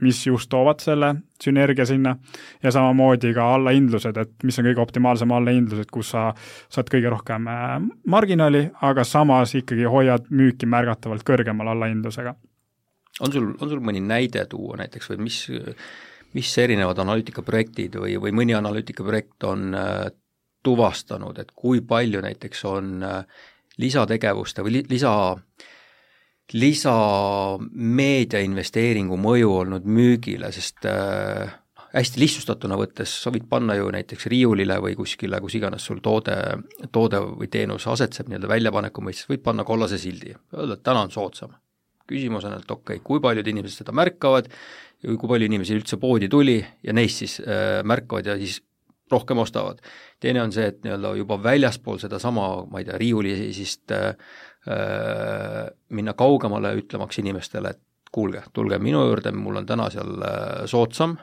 mis 0.05 0.19
just 0.27 0.51
toovad 0.53 0.83
selle 0.85 1.15
sünergia 1.41 1.87
sinna. 1.89 2.13
Ja 2.63 2.69
samamoodi 2.75 3.31
ka 3.33 3.47
allahindlused, 3.55 4.19
et 4.21 4.45
mis 4.45 4.61
on 4.61 4.67
kõige 4.69 4.83
optimaalsem 4.83 5.33
allahindlus, 5.33 5.81
et 5.81 5.89
kus 5.89 6.11
sa 6.13 6.27
saad 6.69 6.91
kõige 6.93 7.09
rohkem 7.15 7.49
marginaali, 8.13 8.67
aga 8.85 9.07
samas 9.09 9.57
ikkagi 9.57 9.89
hoiad 9.89 10.29
müüki 10.29 10.69
märgatavalt 10.69 11.25
kõrgemal 11.25 11.73
allahindlusega 11.73 12.37
on 13.21 13.33
sul, 13.33 13.51
on 13.61 13.71
sul 13.71 13.83
mõni 13.85 14.03
näide 14.05 14.45
tuua 14.51 14.77
näiteks 14.83 15.11
või 15.13 15.27
mis, 15.29 15.41
mis 16.37 16.53
erinevad 16.61 16.99
analüütikaprojektid 17.05 17.99
või, 18.03 18.17
või 18.21 18.35
mõni 18.37 18.57
analüütikaprojekt 18.57 19.47
on 19.49 19.75
äh, 19.77 20.07
tuvastanud, 20.67 21.39
et 21.41 21.53
kui 21.57 21.83
palju 21.87 22.23
näiteks 22.25 22.65
on 22.69 22.97
äh, 23.07 23.45
lisategevuste 23.81 24.65
või 24.67 24.79
li, 24.79 24.83
lisa, 24.91 25.13
lisameedia 26.57 28.43
investeeringu 28.45 29.19
mõju 29.21 29.53
olnud 29.63 29.87
müügile, 29.89 30.51
sest 30.53 30.89
äh, 30.91 31.55
hästi 31.97 32.21
lihtsustatuna 32.21 32.77
võttes 32.77 33.13
sa 33.23 33.33
võid 33.33 33.47
panna 33.49 33.79
ju 33.79 33.89
näiteks 33.95 34.29
riiulile 34.33 34.77
või 34.85 34.97
kuskile, 34.99 35.41
kus 35.41 35.57
iganes 35.57 35.87
sul 35.89 36.03
toode, 36.05 36.37
toode 36.93 37.23
või 37.31 37.49
teenus 37.53 37.89
asetseb 37.89 38.29
nii-öelda 38.29 38.51
väljapaneku 38.53 39.05
mõistes, 39.05 39.31
võid 39.31 39.45
panna 39.47 39.65
kollase 39.65 40.01
sildi, 40.03 40.37
öelda, 40.53 40.77
et 40.77 40.85
täna 40.85 41.07
on 41.07 41.15
soodsam 41.15 41.57
küsimus 42.09 42.47
on, 42.49 42.57
et 42.59 42.71
okei 42.71 42.99
okay,, 42.99 43.05
kui 43.05 43.23
paljud 43.23 43.47
inimesed 43.53 43.83
seda 43.83 43.95
märkavad, 43.97 44.49
kui 45.03 45.29
palju 45.29 45.51
inimesi 45.51 45.77
üldse 45.77 45.99
poodi 46.01 46.31
tuli 46.33 46.59
ja 46.59 46.95
neist 46.97 47.23
siis 47.23 47.39
äh, 47.43 47.83
märkavad 47.87 48.33
ja 48.33 48.39
siis 48.41 48.61
rohkem 49.11 49.39
ostavad. 49.39 49.79
teine 50.21 50.43
on 50.43 50.53
see, 50.53 50.67
et 50.67 50.83
nii-öelda 50.85 51.13
juba 51.21 51.39
väljaspool 51.43 51.99
sedasama, 52.03 52.49
ma 52.71 52.81
ei 52.81 52.89
tea, 52.89 52.99
riiulisist 52.99 53.93
äh, 53.95 54.07
äh, 54.67 55.67
minna 55.95 56.15
kaugemale, 56.19 56.75
ütlemaks 56.81 57.21
inimestele, 57.23 57.71
et 57.71 57.83
kuulge, 58.13 58.43
tulge 58.53 58.79
minu 58.83 59.05
juurde, 59.07 59.33
mul 59.37 59.61
on 59.61 59.67
täna 59.69 59.91
seal 59.93 60.25
äh, 60.25 60.65
soodsam, 60.71 61.17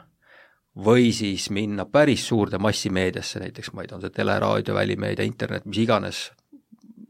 või 0.85 1.11
siis 1.13 1.49
minna 1.53 1.85
päris 1.85 2.27
suurde 2.27 2.57
massimeediasse, 2.61 3.41
näiteks 3.43 3.73
ma 3.73 3.83
ei 3.83 3.89
tea, 3.89 3.97
on 3.97 4.05
see 4.05 4.15
teleraadio, 4.15 4.75
välimeedia, 4.77 5.25
internet, 5.25 5.67
mis 5.69 5.83
iganes, 5.83 6.23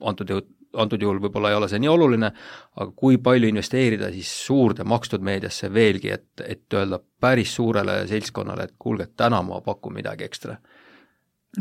antud 0.02 0.30
juhul 0.30 0.48
antud 0.74 1.02
juhul 1.02 1.22
võib-olla 1.24 1.52
ei 1.52 1.58
ole 1.58 1.70
see 1.72 1.82
nii 1.84 1.92
oluline, 1.92 2.30
aga 2.80 2.92
kui 2.98 3.18
palju 3.22 3.50
investeerida 3.52 4.12
siis 4.14 4.32
suurde 4.48 4.86
makstud 4.88 5.26
meediasse 5.26 5.70
veelgi, 5.74 6.14
et, 6.16 6.46
et 6.46 6.78
öelda 6.78 7.00
päris 7.22 7.56
suurele 7.56 8.04
seltskonnale, 8.10 8.70
et 8.70 8.76
kuulge, 8.80 9.10
täna 9.18 9.42
ma 9.46 9.62
pakun 9.66 10.00
midagi 10.00 10.28
ekstra? 10.30 10.58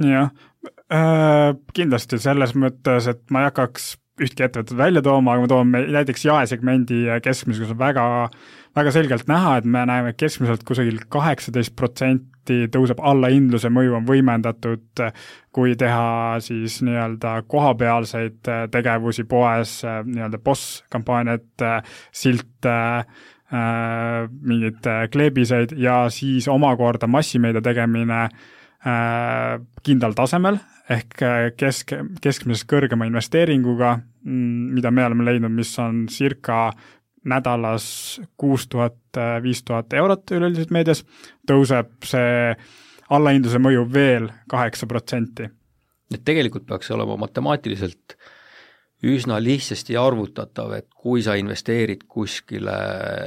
jah 0.01 0.31
äh,, 0.89 1.53
kindlasti 1.77 2.19
selles 2.23 2.55
mõttes, 2.57 3.11
et 3.11 3.25
ma 3.31 3.43
ei 3.43 3.51
hakkaks 3.51 3.93
ühtki 4.23 4.47
ettevõtet 4.47 4.77
välja 4.79 5.03
tooma, 5.05 5.35
aga 5.35 5.45
ma 5.45 5.51
toon 5.51 5.73
näiteks 5.73 6.27
jaesegmendi 6.27 7.05
keskmise, 7.25 7.63
kus 7.63 7.73
on 7.75 7.81
väga, 7.81 8.05
väga 8.77 8.95
selgelt 8.95 9.29
näha, 9.31 9.57
et 9.61 9.69
me 9.69 9.85
näeme 9.89 10.15
keskmiselt 10.19 10.65
kusagil 10.69 11.01
kaheksateist 11.13 11.75
protsenti 11.79 12.67
tõuseb 12.73 13.03
allahindluse 13.03 13.71
mõju 13.73 13.99
on 13.99 14.07
võimendatud, 14.09 15.05
kui 15.55 15.77
teha 15.79 16.41
siis 16.43 16.81
nii-öelda 16.87 17.37
kohapealseid 17.51 18.51
tegevusi 18.73 19.27
poes, 19.29 19.81
nii-öelda 19.85 20.41
boss 20.43 20.81
kampaaniat, 20.93 21.53
äh, 21.63 22.01
silte, 22.11 22.81
mingeid 23.53 24.87
kleebiseid 25.13 25.75
ja 25.77 26.07
siis 26.09 26.47
omakorda 26.49 27.05
massimeedia 27.05 27.61
tegemine 27.61 28.23
kindlal 29.85 30.17
tasemel 30.17 30.57
ehk 30.91 31.23
kesk, 31.57 31.95
keskmisest 32.23 32.67
kõrgema 32.71 33.07
investeeringuga, 33.07 33.95
mm, 34.25 34.75
mida 34.79 34.91
me 34.91 35.07
oleme 35.07 35.25
leidnud, 35.29 35.55
mis 35.55 35.73
on 35.79 36.07
circa 36.11 36.73
nädalas 37.25 38.21
kuus 38.37 38.67
tuhat, 38.67 38.99
viis 39.43 39.63
tuhat 39.63 39.93
eurot 39.95 40.31
üleüldiselt 40.35 40.73
meedias, 40.75 41.05
tõuseb 41.47 41.93
see 42.09 42.55
allahindluse 43.13 43.61
mõju 43.63 43.87
veel 43.93 44.31
kaheksa 44.51 44.87
protsenti. 44.87 45.49
et 46.13 46.25
tegelikult 46.25 46.67
peaks 46.67 46.87
see 46.87 46.95
olema 46.95 47.15
matemaatiliselt 47.17 48.17
üsna 49.03 49.39
lihtsasti 49.41 49.97
arvutatav, 49.97 50.75
et 50.77 50.89
kui 50.95 51.23
sa 51.25 51.35
investeerid 51.41 52.05
kuskile 52.09 52.75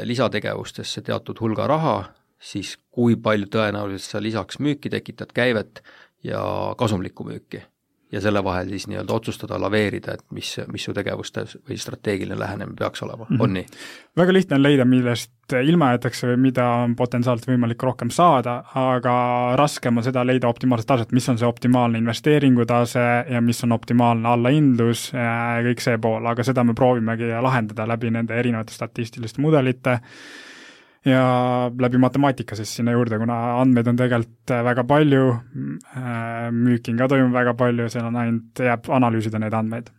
lisategevustesse 0.05 1.01
teatud 1.01 1.39
hulga 1.41 1.65
raha, 1.67 1.95
siis 2.39 2.75
kui 2.91 3.15
palju 3.15 3.49
tõenäoliselt 3.51 4.15
sa 4.15 4.21
lisaks 4.21 4.61
müüki 4.61 4.91
tekitad, 4.93 5.33
käivet 5.33 5.81
ja 6.25 6.41
kasumlikku 6.77 7.27
müüki 7.27 7.61
ja 8.11 8.21
selle 8.21 8.43
vahel 8.43 8.69
siis 8.69 8.85
nii-öelda 8.87 9.13
otsustada, 9.13 9.57
laveerida, 9.61 10.13
et 10.15 10.23
mis, 10.31 10.51
mis 10.71 10.83
su 10.87 10.93
tegevuste 10.93 11.43
või 11.67 11.77
strateegiline 11.81 12.37
lähenemine 12.39 12.77
peaks 12.79 13.03
olema 13.03 13.25
mm, 13.25 13.35
-hmm. 13.35 13.43
on 13.43 13.53
nii? 13.53 13.65
väga 14.17 14.33
lihtne 14.33 14.55
on 14.55 14.63
leida, 14.63 14.85
millest 14.85 15.55
ilma 15.61 15.89
jäetakse 15.93 16.29
või 16.29 16.37
mida 16.47 16.67
on 16.83 16.95
potentsiaalselt 16.95 17.49
võimalik 17.49 17.83
rohkem 17.83 18.09
saada, 18.13 18.55
aga 18.81 19.15
raskem 19.59 19.97
on 19.97 20.05
seda 20.05 20.25
leida 20.25 20.47
optimaalset 20.47 20.87
taset, 20.87 21.11
mis 21.11 21.29
on 21.29 21.41
see 21.41 21.47
optimaalne 21.47 21.97
investeeringutase 21.97 23.05
ja 23.29 23.41
mis 23.41 23.63
on 23.63 23.71
optimaalne 23.71 24.29
allahindlus 24.29 25.11
ja 25.13 25.59
kõik 25.65 25.83
see 25.83 25.97
pool, 25.97 26.25
aga 26.25 26.43
seda 26.43 26.63
me 26.63 26.73
proovimegi 26.73 27.33
lahendada 27.41 27.87
läbi 27.87 28.11
nende 28.11 28.37
erinevate 28.39 28.73
statistiliste 28.73 29.41
mudelite 29.41 29.99
ja 31.05 31.25
läbi 31.81 31.99
matemaatika 32.01 32.57
siis 32.57 32.71
sinna 32.77 32.95
juurde, 32.95 33.19
kuna 33.21 33.35
andmeid 33.61 33.87
on 33.91 33.99
tegelikult 33.99 34.55
väga 34.69 34.85
palju, 34.89 35.25
müüki 36.55 36.95
ka 36.97 37.09
toimub 37.11 37.35
väga 37.35 37.53
palju, 37.57 37.89
seal 37.93 38.09
on 38.09 38.17
ainult, 38.23 38.63
jääb 38.69 38.89
analüüsida 38.97 39.41
neid 39.41 39.53
andmeid. 39.53 39.91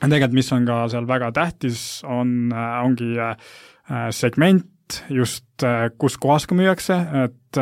tegelikult, 0.00 0.36
mis 0.38 0.52
on 0.52 0.68
ka 0.68 0.84
seal 0.92 1.08
väga 1.08 1.32
tähtis, 1.34 1.80
on, 2.06 2.52
ongi 2.54 3.14
segment, 4.14 5.00
just 5.10 5.66
kus 5.98 6.16
kohas 6.20 6.46
ka 6.46 6.54
müüakse, 6.58 7.00
et 7.24 7.60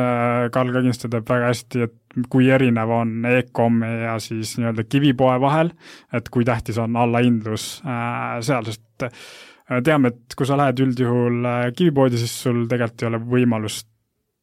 Karl 0.53 0.73
ka 0.73 0.81
kindlasti 0.81 1.11
teab 1.13 1.29
väga 1.29 1.53
hästi, 1.53 1.87
et 1.87 1.99
kui 2.33 2.49
erinev 2.53 2.91
on 2.93 3.25
e-komi 3.29 3.89
ja 4.05 4.17
siis 4.23 4.57
nii-öelda 4.59 4.85
kivipoe 4.89 5.39
vahel, 5.41 5.73
et 6.13 6.29
kui 6.33 6.45
tähtis 6.49 6.79
on 6.83 6.97
allahindlus 7.01 7.67
äh, 7.87 8.37
seal, 8.45 8.69
sest 8.69 9.07
äh, 9.07 9.25
teame, 9.87 10.13
et 10.13 10.37
kui 10.39 10.49
sa 10.49 10.59
lähed 10.61 10.83
üldjuhul 10.85 11.49
äh, 11.49 11.65
kivipoodi, 11.77 12.21
siis 12.21 12.35
sul 12.45 12.67
tegelikult 12.71 13.05
ei 13.05 13.11
ole 13.11 13.23
võimalust 13.33 13.89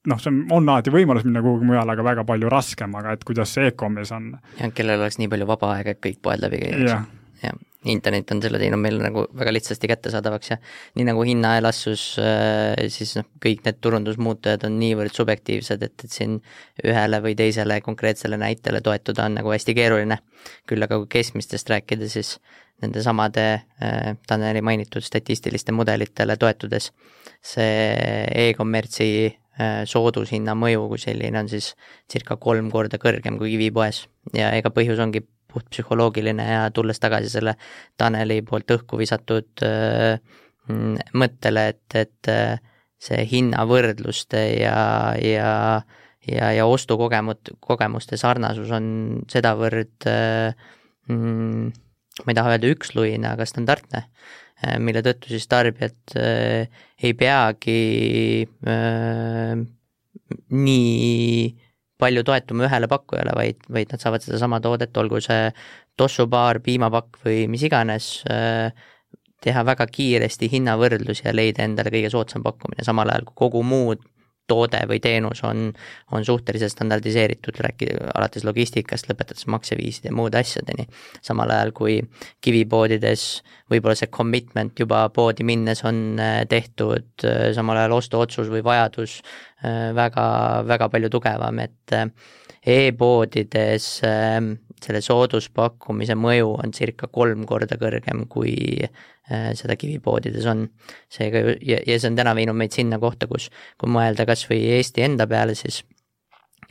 noh, 0.09 0.19
see 0.21 0.31
on, 0.31 0.41
on 0.55 0.73
alati 0.73 0.93
võimalus 0.93 1.25
minna 1.27 1.43
kuhugi 1.45 1.67
mujale, 1.67 1.93
aga 1.93 2.05
väga 2.07 2.25
palju 2.27 2.49
raskem, 2.51 2.93
aga 2.95 3.13
et 3.17 3.23
kuidas 3.27 3.53
see 3.55 3.69
e-komis 3.69 4.13
on. 4.15 4.31
jah, 4.57 4.73
kellel 4.75 5.01
oleks 5.03 5.19
nii 5.21 5.31
palju 5.31 5.49
vaba 5.49 5.73
aega, 5.75 5.95
et 5.95 6.03
kõik 6.03 6.21
poed 6.25 6.41
läbi 6.43 6.61
käia. 6.63 6.83
jah 6.87 7.07
ja 7.43 7.53
internet 7.85 8.31
on 8.33 8.41
selle 8.43 8.59
teinud 8.59 8.81
meil 8.81 8.97
nagu 8.99 9.23
väga 9.39 9.53
lihtsasti 9.55 9.87
kättesaadavaks 9.87 10.51
ja 10.51 10.57
nii 10.99 11.05
nagu 11.07 11.23
hinnaelastus, 11.23 12.03
äh, 12.19 12.87
siis 12.91 13.15
noh, 13.15 13.27
kõik 13.43 13.63
need 13.63 13.79
turundusmuutujad 13.79 14.65
on 14.67 14.75
niivõrd 14.81 15.15
subjektiivsed, 15.15 15.85
et, 15.87 15.95
et 16.03 16.15
siin 16.15 16.39
ühele 16.83 17.21
või 17.23 17.37
teisele 17.39 17.79
konkreetsele 17.85 18.39
näitele 18.41 18.83
toetuda 18.83 19.29
on 19.29 19.39
nagu 19.39 19.53
hästi 19.55 19.75
keeruline. 19.77 20.19
küll 20.67 20.83
aga 20.83 20.99
kui 20.99 21.07
keskmistest 21.19 21.71
rääkida, 21.71 22.07
siis 22.11 22.37
nendesamade 22.81 23.45
äh, 23.83 24.15
Taneli 24.27 24.61
mainitud 24.61 25.03
statistiliste 25.03 25.73
mudelitele 25.75 26.37
toetudes 26.39 26.91
see 27.41 27.93
e-kommertsi 28.47 29.09
äh, 29.27 29.83
soodushinna 29.89 30.55
mõju 30.59 30.87
kui 30.91 31.01
selline 31.01 31.43
on 31.43 31.51
siis 31.51 31.73
circa 32.11 32.39
kolm 32.41 32.71
korda 32.71 32.99
kõrgem 33.01 33.39
kui 33.39 33.53
kivipoes. 33.55 34.05
Ja 34.35 34.51
ega 34.57 34.71
põhjus 34.75 34.99
ongi 35.03 35.23
puhtpsühholoogiline 35.49 36.45
ja 36.45 36.65
tulles 36.73 36.99
tagasi 37.01 37.31
selle 37.31 37.55
Taneli 37.97 38.41
poolt 38.45 38.71
õhku 38.75 38.99
visatud 38.99 39.65
äh, 39.65 40.19
mõttele, 41.17 41.63
et, 41.73 41.95
et 41.97 42.27
see 43.01 43.23
hinnavõrdluste 43.31 44.43
ja, 44.59 45.15
ja 45.17 45.49
ja, 46.27 46.51
ja 46.53 46.65
ostukogemut-, 46.69 47.55
kogemuste 47.63 48.17
sarnasus 48.19 48.69
on 48.75 48.89
sedavõrd 49.31 50.05
mm, 51.09 51.71
ma 52.25 52.33
ei 52.33 52.37
taha 52.37 52.53
öelda 52.55 52.71
üksluine, 52.73 53.31
aga 53.31 53.47
standardne, 53.47 54.03
äh, 54.63 54.77
mille 54.83 55.03
tõttu 55.05 55.31
siis 55.31 55.47
tarbijad 55.51 56.15
äh, 56.19 56.83
ei 57.03 57.15
peagi 57.17 57.79
äh, 58.67 59.55
nii 60.53 61.55
palju 61.99 62.23
toetuma 62.23 62.67
ühele 62.69 62.87
pakkujale, 62.91 63.33
vaid, 63.35 63.65
vaid 63.71 63.91
nad 63.91 64.03
saavad 64.03 64.23
sedasama 64.23 64.61
toodet, 64.63 64.95
olgu 64.97 65.19
see 65.23 65.49
tossubaar, 65.99 66.61
piimapakk 66.63 67.19
või 67.25 67.41
mis 67.51 67.65
iganes, 67.67 68.05
teha 69.43 69.63
väga 69.67 69.83
kiiresti 69.91 70.47
hinnavõrdlusi 70.53 71.25
ja 71.25 71.33
leida 71.35 71.65
endale 71.67 71.91
kõige 71.91 72.11
soodsam 72.13 72.45
pakkumine, 72.45 72.85
samal 72.87 73.11
ajal 73.11 73.27
kui 73.27 73.35
kogu 73.43 73.65
muu 73.67 73.97
toode 74.49 74.81
või 74.89 74.99
teenus 75.03 75.43
on, 75.47 75.69
on 76.15 76.25
suhteliselt 76.25 76.73
standardiseeritud, 76.73 77.61
rääkida 77.65 78.11
alates 78.15 78.45
logistikast, 78.47 79.09
lõpetades 79.11 79.47
makseviiside 79.51 80.11
ja 80.11 80.15
muude 80.15 80.41
asjadeni. 80.41 80.87
samal 81.21 81.53
ajal 81.53 81.71
kui 81.77 81.99
kivipoodides 82.41 83.27
võib-olla 83.69 83.95
see 83.95 84.09
commitment 84.11 84.79
juba 84.79 85.05
poodi 85.13 85.45
minnes 85.45 85.83
on 85.85 86.19
äh, 86.19 86.41
tehtud, 86.49 87.07
äh, 87.23 87.49
samal 87.55 87.83
ajal 87.83 87.99
ostuotsus 87.99 88.49
või 88.49 88.65
vajadus 88.65 89.21
väga, 89.95 90.25
väga 90.63 90.87
palju 90.87 91.09
tugevam, 91.11 91.57
et 91.59 91.93
e-poodides 92.65 93.87
ähm, 94.07 94.53
selle 94.85 95.01
sooduspakkumise 95.03 96.15
mõju 96.19 96.51
on 96.63 96.73
circa 96.75 97.09
kolm 97.11 97.45
korda 97.49 97.77
kõrgem, 97.79 98.25
kui 98.31 98.53
äh, 98.83 99.49
seda 99.57 99.77
kivipoodides 99.79 100.47
on. 100.49 100.67
seega 101.09 101.55
ja, 101.61 101.81
ja 101.85 101.97
see 101.97 102.11
on 102.11 102.19
täna 102.19 102.35
viinud 102.37 102.57
meid 102.59 102.75
sinna 102.75 102.99
kohta, 103.01 103.27
kus, 103.27 103.49
kui 103.79 103.91
mõelda 103.91 104.27
kas 104.29 104.45
või 104.49 104.61
Eesti 104.77 105.05
enda 105.07 105.27
peale, 105.29 105.55
siis 105.57 105.83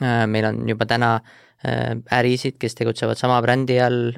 äh, 0.02 0.24
meil 0.26 0.48
on 0.50 0.62
juba 0.68 0.86
täna 0.88 1.16
äh, 1.18 1.98
ärisid, 2.20 2.58
kes 2.60 2.78
tegutsevad 2.78 3.20
sama 3.20 3.40
brändi 3.44 3.80
all 3.82 4.14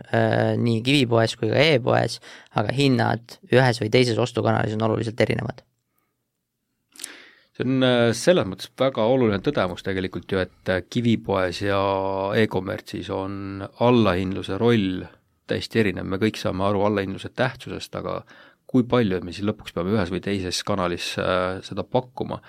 nii 0.60 0.84
kivipoes 0.86 1.36
kui 1.40 1.52
ka 1.52 1.66
e-poes, 1.74 2.20
aga 2.60 2.76
hinnad 2.76 3.40
ühes 3.52 3.82
või 3.82 3.92
teises 3.92 4.18
ostukanalis 4.20 4.76
on 4.78 4.88
oluliselt 4.90 5.20
erinevad 5.20 5.64
see 7.60 7.68
on 7.68 7.84
äh, 7.84 8.10
selles 8.16 8.46
mõttes 8.48 8.70
väga 8.78 9.04
oluline 9.04 9.40
tõdemus 9.44 9.84
tegelikult 9.84 10.32
ju, 10.32 10.40
et 10.42 10.70
äh, 10.72 10.82
kivipoes 10.88 11.62
ja 11.64 11.80
e-kommertsis 12.38 13.10
on 13.12 13.64
allahindluse 13.84 14.58
roll 14.60 15.02
täiesti 15.50 15.82
erinev, 15.82 16.06
me 16.06 16.20
kõik 16.22 16.38
saame 16.40 16.64
aru 16.64 16.84
allahindluse 16.86 17.32
tähtsusest, 17.36 17.94
aga 17.98 18.20
kui 18.70 18.86
palju 18.86 19.18
me 19.26 19.34
siis 19.34 19.46
lõpuks 19.48 19.74
peame 19.74 19.92
ühes 19.96 20.12
või 20.12 20.22
teises 20.24 20.62
kanalis 20.66 21.12
äh, 21.20 21.58
seda 21.66 21.84
pakkuma. 21.84 22.40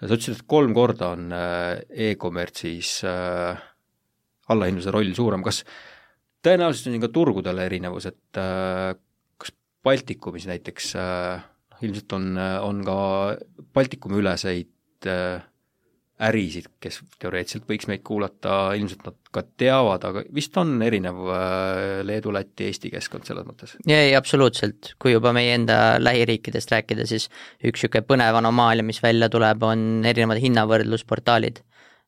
sa 0.00 0.12
ütlesid, 0.12 0.36
et 0.36 0.46
kolm 0.46 0.74
korda 0.76 1.14
on 1.16 1.30
e-kommertsis 1.32 3.00
allahindluse 4.52 4.92
roll 4.92 5.14
suurem, 5.16 5.42
kas 5.42 5.62
tõenäoliselt 6.44 6.90
on 6.90 6.96
siin 6.98 7.06
ka 7.06 7.08
turgudel 7.08 7.58
erinevus, 7.64 8.06
et 8.12 8.36
kas 9.40 9.54
Baltikumis 9.82 10.46
näiteks 10.50 10.92
äh, 11.00 11.40
ilmselt 11.84 12.12
on, 12.16 12.32
on 12.64 12.80
ka 12.86 12.96
Baltikumi 13.76 14.20
üleseid 14.22 15.08
äh, 15.10 15.44
ärisid, 16.16 16.70
kes 16.80 17.02
teoreetiliselt 17.20 17.66
võiks 17.68 17.88
meid 17.90 18.00
kuulata, 18.06 18.72
ilmselt 18.78 19.02
nad 19.04 19.16
ka 19.34 19.42
teavad, 19.60 20.04
aga 20.08 20.22
vist 20.34 20.56
on 20.56 20.78
erinev 20.84 21.18
äh, 21.28 22.00
Leedu, 22.08 22.32
Läti, 22.32 22.70
Eesti 22.70 22.90
keskkond 22.94 23.28
selles 23.28 23.44
mõttes? 23.48 23.74
ei 23.84 24.14
absoluutselt, 24.16 24.94
kui 25.02 25.12
juba 25.12 25.34
meie 25.36 25.52
enda 25.58 25.78
lähiriikidest 26.00 26.72
rääkida, 26.72 27.04
siis 27.08 27.28
üks 27.60 27.84
niisugune 27.84 28.06
põnev 28.08 28.40
anomaalia, 28.40 28.86
mis 28.86 29.02
välja 29.04 29.28
tuleb, 29.32 29.66
on 29.68 30.06
erinevad 30.08 30.40
hinnavõrdlusportaalid. 30.40 31.60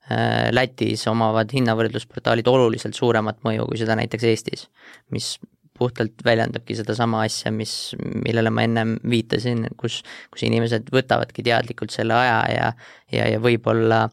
Äh, 0.09 0.49
Lätis 0.57 1.05
omavad 1.11 1.53
hinnavõrdlusportaalid 1.53 2.49
oluliselt 2.49 2.97
suuremat 2.97 3.43
mõju 3.45 3.69
kui 3.69 3.83
seda 3.83 3.99
näiteks 4.01 4.25
Eestis, 4.31 4.69
mis 5.13 5.35
puhtalt 5.79 6.25
väljendabki 6.25 6.77
sedasama 6.79 7.23
asja, 7.27 7.53
mis, 7.55 7.73
millele 7.99 8.51
ma 8.55 8.65
ennem 8.67 8.97
viitasin, 9.09 9.67
kus, 9.81 10.01
kus 10.33 10.45
inimesed 10.49 10.91
võtavadki 10.95 11.45
teadlikult 11.47 11.95
selle 11.95 12.17
aja 12.19 12.41
ja, 12.53 12.73
ja, 13.15 13.29
ja 13.35 13.43
võib-olla 13.43 14.05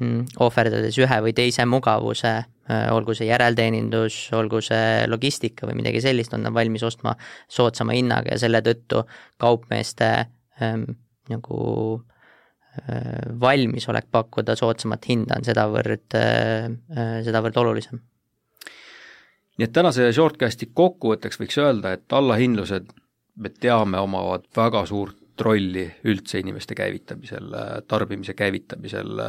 mm, 0.00 0.40
ohverdades 0.46 0.98
ühe 1.02 1.20
või 1.24 1.34
teise 1.36 1.66
mugavuse, 1.68 2.34
äh, 2.70 2.88
olgu 2.94 3.14
see 3.16 3.30
järelteenindus, 3.30 4.18
olgu 4.36 4.62
see 4.64 5.06
logistika 5.10 5.68
või 5.68 5.80
midagi 5.82 6.02
sellist, 6.04 6.34
on 6.36 6.46
nad 6.46 6.56
valmis 6.56 6.84
ostma 6.86 7.14
soodsama 7.46 7.96
hinnaga 7.96 8.34
ja 8.34 8.42
selle 8.42 8.62
tõttu 8.66 9.04
kaupmeeste 9.42 10.10
ähm, 10.62 10.88
nagu 11.32 11.62
äh, 12.82 13.22
valmisolek 13.40 14.10
pakkuda 14.12 14.58
soodsamat 14.58 15.08
hinda 15.12 15.40
on 15.40 15.48
sedavõrd 15.48 16.18
äh,, 16.18 16.68
äh 16.96 17.16
sedavõrd 17.26 17.64
olulisem 17.64 18.02
nii 19.56 19.66
et 19.66 19.72
tänase 19.72 20.10
shortcasti 20.12 20.70
kokkuvõtteks 20.76 21.40
võiks 21.40 21.58
öelda, 21.62 21.96
et 21.96 22.12
allahindlused, 22.12 22.92
me 23.36 23.52
teame, 23.52 24.00
omavad 24.00 24.46
väga 24.56 24.84
suurt 24.88 25.40
rolli 25.40 25.84
üldse 26.08 26.40
inimeste 26.40 26.76
käivitamisel, 26.76 27.52
tarbimise 27.88 28.32
käivitamisel, 28.36 29.20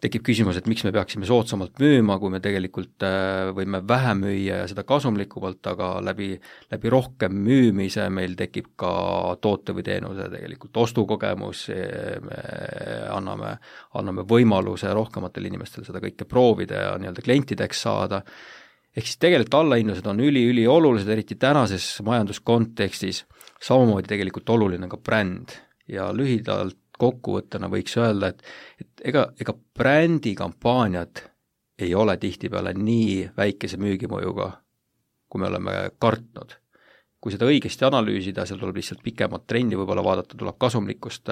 tekib 0.00 0.22
küsimus, 0.24 0.56
et 0.56 0.68
miks 0.70 0.84
me 0.86 0.92
peaksime 0.94 1.26
soodsamalt 1.28 1.80
müüma, 1.82 2.16
kui 2.22 2.32
me 2.32 2.40
tegelikult 2.40 3.04
äh, 3.04 3.50
võime 3.56 3.82
vähem 3.86 4.22
müüa 4.24 4.62
ja 4.62 4.68
seda 4.70 4.84
kasumlikumalt, 4.88 5.60
aga 5.68 5.90
läbi, 6.04 6.30
läbi 6.72 6.92
rohkem 6.92 7.34
müümise 7.36 8.06
meil 8.14 8.36
tekib 8.38 8.70
ka 8.80 8.92
toote 9.44 9.74
või 9.76 9.84
teenuse 9.84 10.30
tegelikult 10.32 10.80
ostukogemus, 10.86 11.66
me 12.24 12.40
anname, 13.12 13.52
anname 14.00 14.24
võimaluse 14.30 14.94
rohkematele 14.96 15.52
inimestele 15.52 15.88
seda 15.88 16.00
kõike 16.00 16.24
proovida 16.28 16.86
ja 16.86 16.96
nii-öelda 16.96 17.26
klientideks 17.26 17.84
saada 17.84 18.22
ehk 18.96 19.06
siis 19.06 19.20
tegelikult 19.22 19.54
allahindlused 19.60 20.06
on 20.10 20.22
üli-üliolulised, 20.24 21.08
eriti 21.12 21.36
tänases 21.40 21.86
majanduskontekstis, 22.06 23.24
samamoodi 23.62 24.10
tegelikult 24.10 24.50
oluline 24.50 24.88
ka 24.90 24.98
bränd 24.98 25.54
ja 25.88 26.10
lühidalt 26.14 26.78
kokkuvõttena 27.00 27.70
võiks 27.72 27.96
öelda, 27.96 28.32
et 28.32 28.42
et 28.82 29.04
ega, 29.12 29.30
ega 29.40 29.54
brändikampaaniad 29.78 31.22
ei 31.80 31.94
ole 31.96 32.16
tihtipeale 32.20 32.74
nii 32.76 33.30
väikese 33.36 33.78
müügimõjuga, 33.80 34.50
kui 35.28 35.40
me 35.40 35.48
oleme 35.48 35.76
kartnud. 35.98 36.58
kui 37.20 37.32
seda 37.32 37.44
õigesti 37.44 37.84
analüüsida, 37.84 38.46
seal 38.48 38.56
tuleb 38.56 38.78
lihtsalt 38.80 39.02
pikemat 39.04 39.42
trendi 39.46 39.76
võib-olla 39.76 40.00
vaadata, 40.00 40.38
tuleb 40.40 40.56
kasumlikkust, 40.56 41.28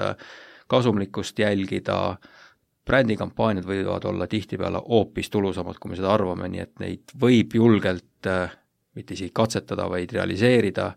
kasumlikkust 0.69 1.39
jälgida 1.41 1.95
äh,, 2.11 2.48
brändikampaaniad 2.89 3.67
võivad 3.69 4.05
olla 4.09 4.27
tihtipeale 4.29 4.81
hoopis 4.87 5.29
tulusamad, 5.29 5.77
kui 5.79 5.93
me 5.93 5.99
seda 5.99 6.13
arvame, 6.13 6.49
nii 6.49 6.63
et 6.63 6.83
neid 6.83 7.15
võib 7.21 7.53
julgelt 7.59 8.29
äh, 8.29 8.55
mitte 8.97 9.15
isegi 9.15 9.33
katsetada, 9.35 9.87
vaid 9.91 10.11
realiseerida, 10.15 10.91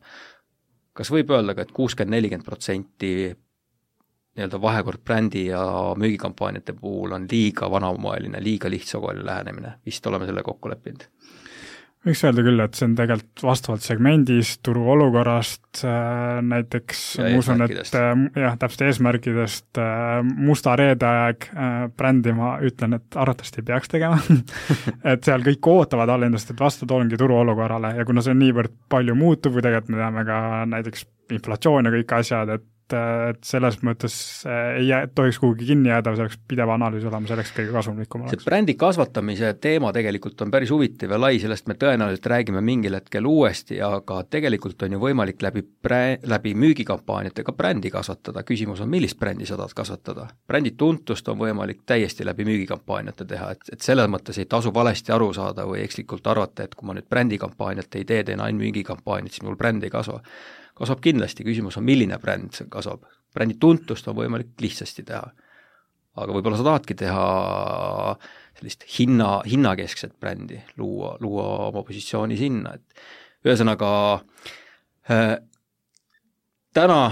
kas 0.97 1.13
võib 1.13 1.31
öelda 1.33 1.55
ka 1.57 1.65
et, 1.65 1.71
et 1.71 1.77
kuuskümmend, 1.77 2.17
nelikümmend 2.17 2.47
protsenti 2.49 3.13
nii-öelda 4.33 4.61
vahekord 4.61 5.03
brändi 5.05 5.47
ja 5.51 5.63
müügikampaaniate 6.01 6.73
puhul 6.73 7.13
on 7.13 7.27
liiga 7.31 7.69
vanamoeline, 7.71 8.41
liiga 8.41 8.71
lihtsakoeline 8.73 9.27
lähenemine, 9.29 9.75
vist 9.87 10.07
oleme 10.09 10.29
selle 10.29 10.45
kokku 10.47 10.73
leppinud 10.73 11.05
võiks 12.07 12.23
öelda 12.27 12.43
küll, 12.43 12.63
et 12.65 12.75
see 12.79 12.87
on 12.89 12.95
tegelikult 12.99 13.45
vastavalt 13.47 13.85
segmendist, 13.85 14.61
turu 14.67 14.83
olukorrast, 14.95 15.83
äh, 15.87 16.41
näiteks 16.47 17.03
ja 17.19 17.29
ma 17.29 17.43
usun, 17.43 17.63
et 17.67 17.95
äh, 17.99 18.11
jah, 18.43 18.57
täpselt 18.61 18.85
eesmärkidest, 18.89 19.69
äh, 19.79 20.19
musta 20.23 20.75
reede 20.79 21.07
aeg 21.09 21.49
brändi 21.99 22.35
ma 22.37 22.57
ütlen, 22.65 22.99
et 22.99 23.19
arvatavasti 23.19 23.63
ei 23.63 23.69
peaks 23.71 23.93
tegema 23.93 24.19
et 25.13 25.23
seal 25.23 25.47
kõik 25.47 25.71
ootavad 25.75 26.11
allahindlust, 26.11 26.51
et 26.51 26.63
vastata 26.63 26.99
ongi 26.99 27.19
turu 27.21 27.39
olukorrale 27.45 27.95
ja 28.01 28.07
kuna 28.09 28.25
see 28.25 28.35
on 28.35 28.43
niivõrd 28.43 28.75
palju 28.93 29.17
muutuv 29.19 29.59
või 29.59 29.67
tegelikult 29.67 29.95
me 29.95 30.03
teame 30.03 30.27
ka 30.27 30.43
näiteks 30.75 31.07
inflatsioon 31.33 31.87
ja 31.87 31.95
kõik 31.95 32.19
asjad, 32.19 32.57
et 32.59 32.67
et, 32.83 32.95
et 33.33 33.45
selles 33.47 33.79
mõttes 33.87 34.15
äh, 34.47 34.79
ei 34.81 34.89
jää, 34.89 35.07
tohiks 35.15 35.39
kuhugi 35.43 35.67
kinni 35.67 35.91
jääda, 35.91 36.15
see 36.17 36.25
oleks 36.27 36.39
pidev 36.49 36.73
analüüs 36.75 37.05
olema, 37.09 37.29
selleks 37.29 37.53
kõige 37.57 37.75
kasumlikum 37.75 38.25
oleks. 38.25 38.37
see 38.37 38.51
brändi 38.51 38.75
kasvatamise 38.79 39.53
teema 39.63 39.93
tegelikult 39.95 40.41
on 40.45 40.53
päris 40.53 40.73
huvitav 40.73 41.15
ja 41.15 41.21
lai, 41.21 41.39
sellest 41.43 41.69
me 41.71 41.77
tõenäoliselt 41.81 42.29
räägime 42.33 42.63
mingil 42.65 42.97
hetkel 42.99 43.27
uuesti, 43.29 43.81
aga 43.85 44.23
tegelikult 44.31 44.83
on 44.87 44.97
ju 44.97 45.03
võimalik 45.03 45.43
läbi 45.45 45.65
brä-, 45.65 46.19
läbi 46.29 46.55
müügikampaaniate 46.59 47.47
ka 47.47 47.57
brändi 47.57 47.93
kasvatada, 47.95 48.45
küsimus 48.49 48.83
on, 48.85 48.91
millist 48.93 49.19
brändi 49.21 49.49
sa 49.49 49.59
tahad 49.61 49.77
kasvatada. 49.77 50.29
brändi 50.47 50.75
tuntust 50.79 51.29
on 51.29 51.39
võimalik 51.41 51.85
täiesti 51.87 52.27
läbi 52.27 52.47
müügikampaaniate 52.49 53.29
teha, 53.29 53.53
et, 53.57 53.69
et 53.73 53.85
selles 53.85 54.11
mõttes 54.11 54.39
ei 54.39 54.49
tasu 54.51 54.75
valesti 54.75 55.13
aru 55.13 55.33
saada 55.37 55.67
või 55.69 55.83
ekslikult 55.85 56.27
arvata, 56.27 56.67
et 56.67 56.75
kui 56.75 56.87
ma 56.87 56.97
nüüd 56.97 57.09
brändikampaaniat 57.11 58.01
ei 58.01 58.09
tee, 58.09 58.25
teen 58.25 58.41
ainult 58.41 58.63
müügikampaaniat, 58.63 59.33
siis 59.33 59.47
mul 59.47 59.57
bränd 59.59 59.85
ei 59.85 59.91
kasva 59.93 60.21
kasvab 60.83 61.03
kindlasti, 61.05 61.47
küsimus 61.47 61.79
on, 61.79 61.87
milline 61.87 62.19
bränd 62.23 62.59
kasvab. 62.73 63.07
brändi 63.33 63.57
tuntust 63.61 64.09
on 64.09 64.19
võimalik 64.19 64.53
lihtsasti 64.61 65.07
teha. 65.09 65.25
aga 66.13 66.35
võib-olla 66.37 66.59
sa 66.61 66.67
tahadki 66.67 66.95
teha 67.01 67.27
sellist 68.59 68.85
hinna, 68.99 69.41
hinnakeskset 69.49 70.19
brändi, 70.21 70.61
luua, 70.77 71.17
luua 71.21 71.69
oma 71.71 71.83
positsiooni 71.83 72.37
sinna, 72.37 72.75
et 72.75 73.49
ühesõnaga 73.49 73.91
äh, 75.11 75.39
täna 76.75 77.03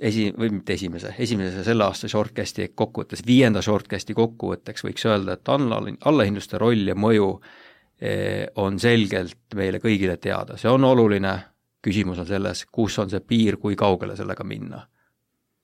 esi, 0.00 0.30
või 0.38 0.50
mitte 0.56 0.74
esimese, 0.74 1.14
esimese 1.18 1.64
selle 1.66 1.84
aasta 1.86 2.08
shortcasti 2.08 2.70
kokkuvõttes 2.74 3.22
viienda 3.26 3.62
shortcasti 3.62 4.16
kokkuvõtteks 4.16 4.84
võiks 4.86 5.06
öelda, 5.08 5.36
et 5.36 5.52
alla, 5.52 5.80
allahindluste 6.08 6.60
roll 6.60 6.88
ja 6.88 6.96
mõju 6.96 7.30
eh, 8.00 8.46
on 8.60 8.78
selgelt 8.80 9.56
meile 9.58 9.82
kõigile 9.82 10.16
teada, 10.22 10.56
see 10.60 10.70
on 10.72 10.84
oluline, 10.88 11.34
küsimus 11.82 12.18
on 12.20 12.28
selles, 12.28 12.64
kus 12.72 12.98
on 12.98 13.10
see 13.10 13.20
piir, 13.20 13.56
kui 13.56 13.76
kaugele 13.76 14.16
sellega 14.16 14.44
minna. 14.44 14.86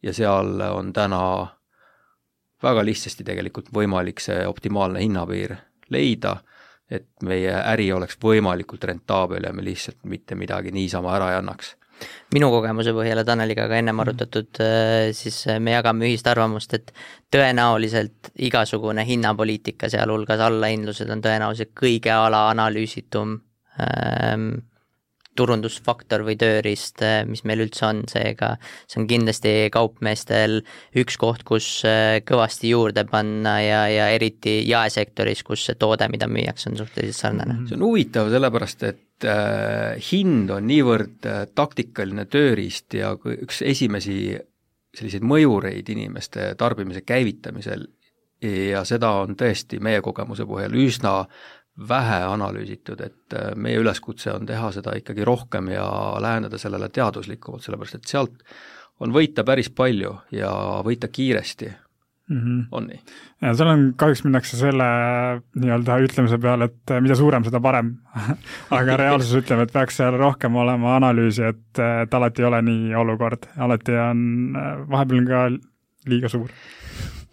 ja 0.03 0.13
seal 0.15 0.61
on 0.61 0.93
täna 0.93 1.21
väga 2.63 2.85
lihtsasti 2.85 3.25
tegelikult 3.25 3.73
võimalik 3.75 4.21
see 4.21 4.47
optimaalne 4.47 5.01
hinnapiir 5.01 5.57
leida, 5.91 6.37
et 6.91 7.09
meie 7.23 7.53
äri 7.53 7.91
oleks 7.93 8.19
võimalikult 8.23 8.85
rentaabel 8.85 9.49
ja 9.49 9.53
me 9.53 9.65
lihtsalt 9.65 10.05
mitte 10.05 10.35
midagi 10.35 10.71
niisama 10.71 11.17
ära 11.17 11.33
ei 11.33 11.41
annaks 11.41 11.75
minu 12.35 12.51
kogemuse 12.53 12.93
põhjal 12.97 13.23
ja 13.23 13.25
Taneliga 13.25 13.67
ka 13.71 13.79
ennem 13.81 14.01
arutatud, 14.03 14.61
äh, 14.61 15.11
siis 15.17 15.39
me 15.63 15.77
jagame 15.77 16.09
ühist 16.09 16.27
arvamust, 16.29 16.75
et 16.77 16.93
tõenäoliselt 17.33 18.33
igasugune 18.49 19.05
hinnapoliitika, 19.09 19.91
sealhulgas 19.93 20.43
allahindlused, 20.45 21.11
on 21.13 21.25
tõenäoliselt 21.25 21.73
kõige 21.79 22.13
alaanalüüsitum 22.13 23.37
ähm, 23.81 24.51
turundusfaktor 25.37 26.25
või 26.27 26.37
tööriist, 26.41 27.01
eh, 27.05 27.21
mis 27.29 27.45
meil 27.49 27.63
üldse 27.67 27.87
on, 27.89 28.03
seega 28.11 28.55
see 28.87 29.01
on 29.03 29.09
kindlasti 29.11 29.55
kaupmeestel 29.75 30.61
üks 30.99 31.19
koht, 31.21 31.45
kus 31.49 31.69
eh, 31.89 32.21
kõvasti 32.27 32.73
juurde 32.73 33.07
panna 33.09 33.57
ja, 33.63 33.83
ja 33.93 34.11
eriti 34.15 34.59
jaesektoris, 34.69 35.45
kus 35.47 35.69
see 35.69 35.79
toode, 35.81 36.09
mida 36.13 36.29
müüakse, 36.31 36.71
on 36.73 36.81
suhteliselt 36.81 37.21
sarnane. 37.21 37.61
see 37.69 37.79
on 37.79 37.87
huvitav, 37.89 38.31
sellepärast 38.33 38.87
et 38.89 39.29
äh, 39.29 39.97
hind 40.11 40.53
on 40.55 40.69
niivõrd 40.69 41.31
äh, 41.31 41.45
taktikaline 41.55 42.27
tööriist 42.31 42.97
ja 42.99 43.15
üks 43.17 43.63
esimesi 43.67 44.37
selliseid 44.97 45.25
mõjureid 45.29 45.89
inimeste 45.93 46.55
tarbimise 46.57 47.03
käivitamisel 47.05 47.85
ja 48.43 48.85
seda 48.89 49.13
on 49.23 49.37
tõesti 49.39 49.81
meie 49.83 50.03
kogemuse 50.05 50.47
põhjal 50.49 50.77
üsna 50.81 51.15
vähe 51.89 52.21
analüüsitud, 52.25 53.01
et 53.05 53.37
äh, 53.37 53.51
meie 53.57 53.81
üleskutse 53.83 54.33
on 54.33 54.47
teha 54.49 54.71
seda 54.73 54.97
ikkagi 54.97 55.25
rohkem 55.29 55.69
ja 55.75 55.87
läheneda 56.23 56.59
sellele 56.59 56.89
teaduslikumalt, 56.89 57.65
sellepärast 57.67 57.99
et 57.99 58.13
sealt 58.13 58.47
on 59.05 59.13
võita 59.13 59.45
päris 59.45 59.69
palju 59.69 60.15
ja 60.33 60.51
võita 60.87 61.11
kiiresti 61.13 61.69
mm, 61.69 62.39
-hmm. 62.39 62.65
on 62.73 62.89
nii? 62.89 63.01
ja 63.45 63.53
seal 63.55 63.73
on, 63.75 63.87
kahjuks 64.01 64.25
minnakse 64.25 64.57
selle 64.57 64.89
nii-öelda 65.61 65.99
ütlemise 66.09 66.41
peale, 66.41 66.71
et 66.71 66.97
äh, 66.97 67.03
mida 67.05 67.19
suurem, 67.19 67.45
seda 67.45 67.61
parem 67.61 67.97
aga 68.79 68.97
reaalsus 68.97 69.37
ütleb, 69.43 69.67
et 69.67 69.73
peaks 69.73 70.01
seal 70.01 70.17
rohkem 70.17 70.57
olema 70.57 70.97
analüüsi, 70.97 71.45
et, 71.53 71.83
et 72.03 72.21
alati 72.21 72.43
ei 72.43 72.49
ole 72.49 72.63
nii 72.71 72.95
olukord, 73.05 73.51
alati 73.57 74.01
on, 74.01 74.29
äh, 74.57 74.77
vahepeal 74.89 75.25
on 75.25 75.33
ka 75.33 75.49
liiga 76.09 76.33
suur. 76.33 76.49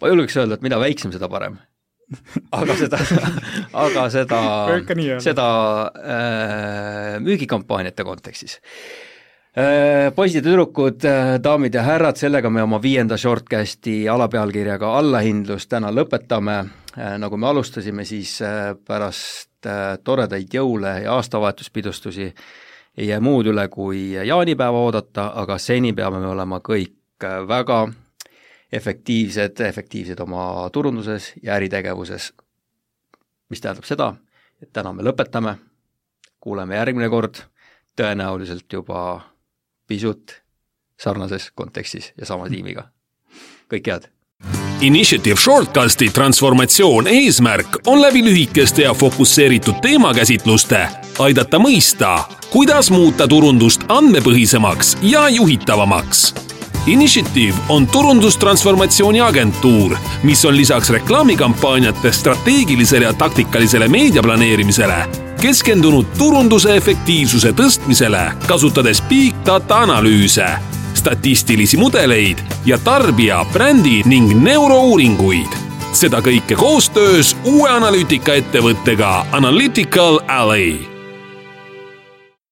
ma 0.00 0.12
julgeks 0.12 0.36
öelda, 0.36 0.60
et 0.60 0.68
mida 0.68 0.80
väiksem, 0.80 1.16
seda 1.16 1.32
parem 1.32 1.56
aga 2.58 2.76
seda, 2.78 3.00
aga 3.72 4.06
seda, 4.12 4.40
seda 5.24 5.48
äh, 5.96 7.16
müügikampaaniate 7.24 8.04
kontekstis 8.04 8.58
äh,. 9.56 10.10
poisid 10.14 10.42
ja 10.42 10.44
tüdrukud 10.48 11.06
äh,, 11.08 11.36
daamid 11.42 11.74
ja 11.74 11.84
härrad, 11.86 12.20
sellega 12.20 12.50
me 12.50 12.62
oma 12.62 12.82
viienda 12.82 13.16
shortcasti 13.20 14.04
alapealkirjaga 14.08 14.92
Allahindlus 14.98 15.68
täna 15.70 15.92
lõpetame 15.94 16.58
äh,. 16.60 17.16
nagu 17.22 17.40
me 17.40 17.50
alustasime, 17.52 18.04
siis 18.04 18.38
pärast 18.86 19.50
toredaid 20.04 20.52
jõule 20.52 20.98
ja 21.06 21.14
aastavahetuspidustusi 21.16 22.28
ei 22.98 23.08
jää 23.08 23.20
muud 23.24 23.48
üle, 23.48 23.64
kui 23.72 24.12
jaanipäeva 24.12 24.84
oodata, 24.86 25.30
aga 25.40 25.56
seni 25.58 25.94
peame 25.96 26.20
me 26.20 26.28
olema 26.30 26.60
kõik 26.60 27.24
väga 27.48 27.86
efektiivsed, 28.74 29.60
efektiivsed 29.60 30.20
oma 30.20 30.70
turunduses 30.72 31.32
ja 31.42 31.54
äritegevuses. 31.54 32.32
mis 33.48 33.60
tähendab 33.60 33.84
seda, 33.84 34.14
et 34.62 34.72
täna 34.72 34.92
me 34.92 35.04
lõpetame, 35.04 35.58
kuuleme 36.40 36.74
järgmine 36.74 37.08
kord, 37.12 37.42
tõenäoliselt 37.96 38.72
juba 38.72 39.20
pisut 39.86 40.40
sarnases 41.00 41.50
kontekstis 41.54 42.12
ja 42.18 42.26
sama 42.26 42.48
tiimiga. 42.48 42.88
kõike 43.68 43.92
head! 43.92 44.10
Initiative 44.80 45.36
Shortcasti 45.40 46.08
transformatsioon 46.08 47.06
eesmärk 47.06 47.78
on 47.86 48.02
läbi 48.02 48.24
lühikeste 48.24 48.82
ja 48.82 48.94
fokusseeritud 48.94 49.78
teemakäsitluste 49.82 50.88
aidata 51.18 51.58
mõista, 51.58 52.18
kuidas 52.50 52.90
muuta 52.90 53.28
turundust 53.28 53.86
andmepõhisemaks 53.88 54.98
ja 55.02 55.28
juhitavamaks 55.28 56.34
Initiative 56.86 57.54
on 57.68 57.86
turundustransformatsiooni 57.86 59.20
agentuur, 59.20 59.96
mis 60.22 60.44
on 60.44 60.56
lisaks 60.56 60.90
reklaamikampaaniate 60.90 62.12
strateegilisele 62.12 63.04
ja 63.04 63.12
taktikalisele 63.12 63.88
meediaplaneerimisele 63.88 65.24
keskendunud 65.44 66.06
turunduse 66.18 66.76
efektiivsuse 66.76 67.50
tõstmisele, 67.52 68.22
kasutades 68.48 69.02
big 69.10 69.36
data 69.44 69.82
analüüse, 69.84 70.46
statistilisi 70.96 71.76
mudeleid 71.76 72.40
ja 72.64 72.78
tarbija, 72.80 73.42
brändi 73.52 74.00
ning 74.08 74.32
neurouuringuid. 74.40 75.60
seda 75.94 76.18
kõike 76.18 76.56
koostöös 76.58 77.36
uue 77.44 77.70
analüütikaettevõttega 77.70 79.26
Analytical 79.32 80.18
Alley 80.26 80.93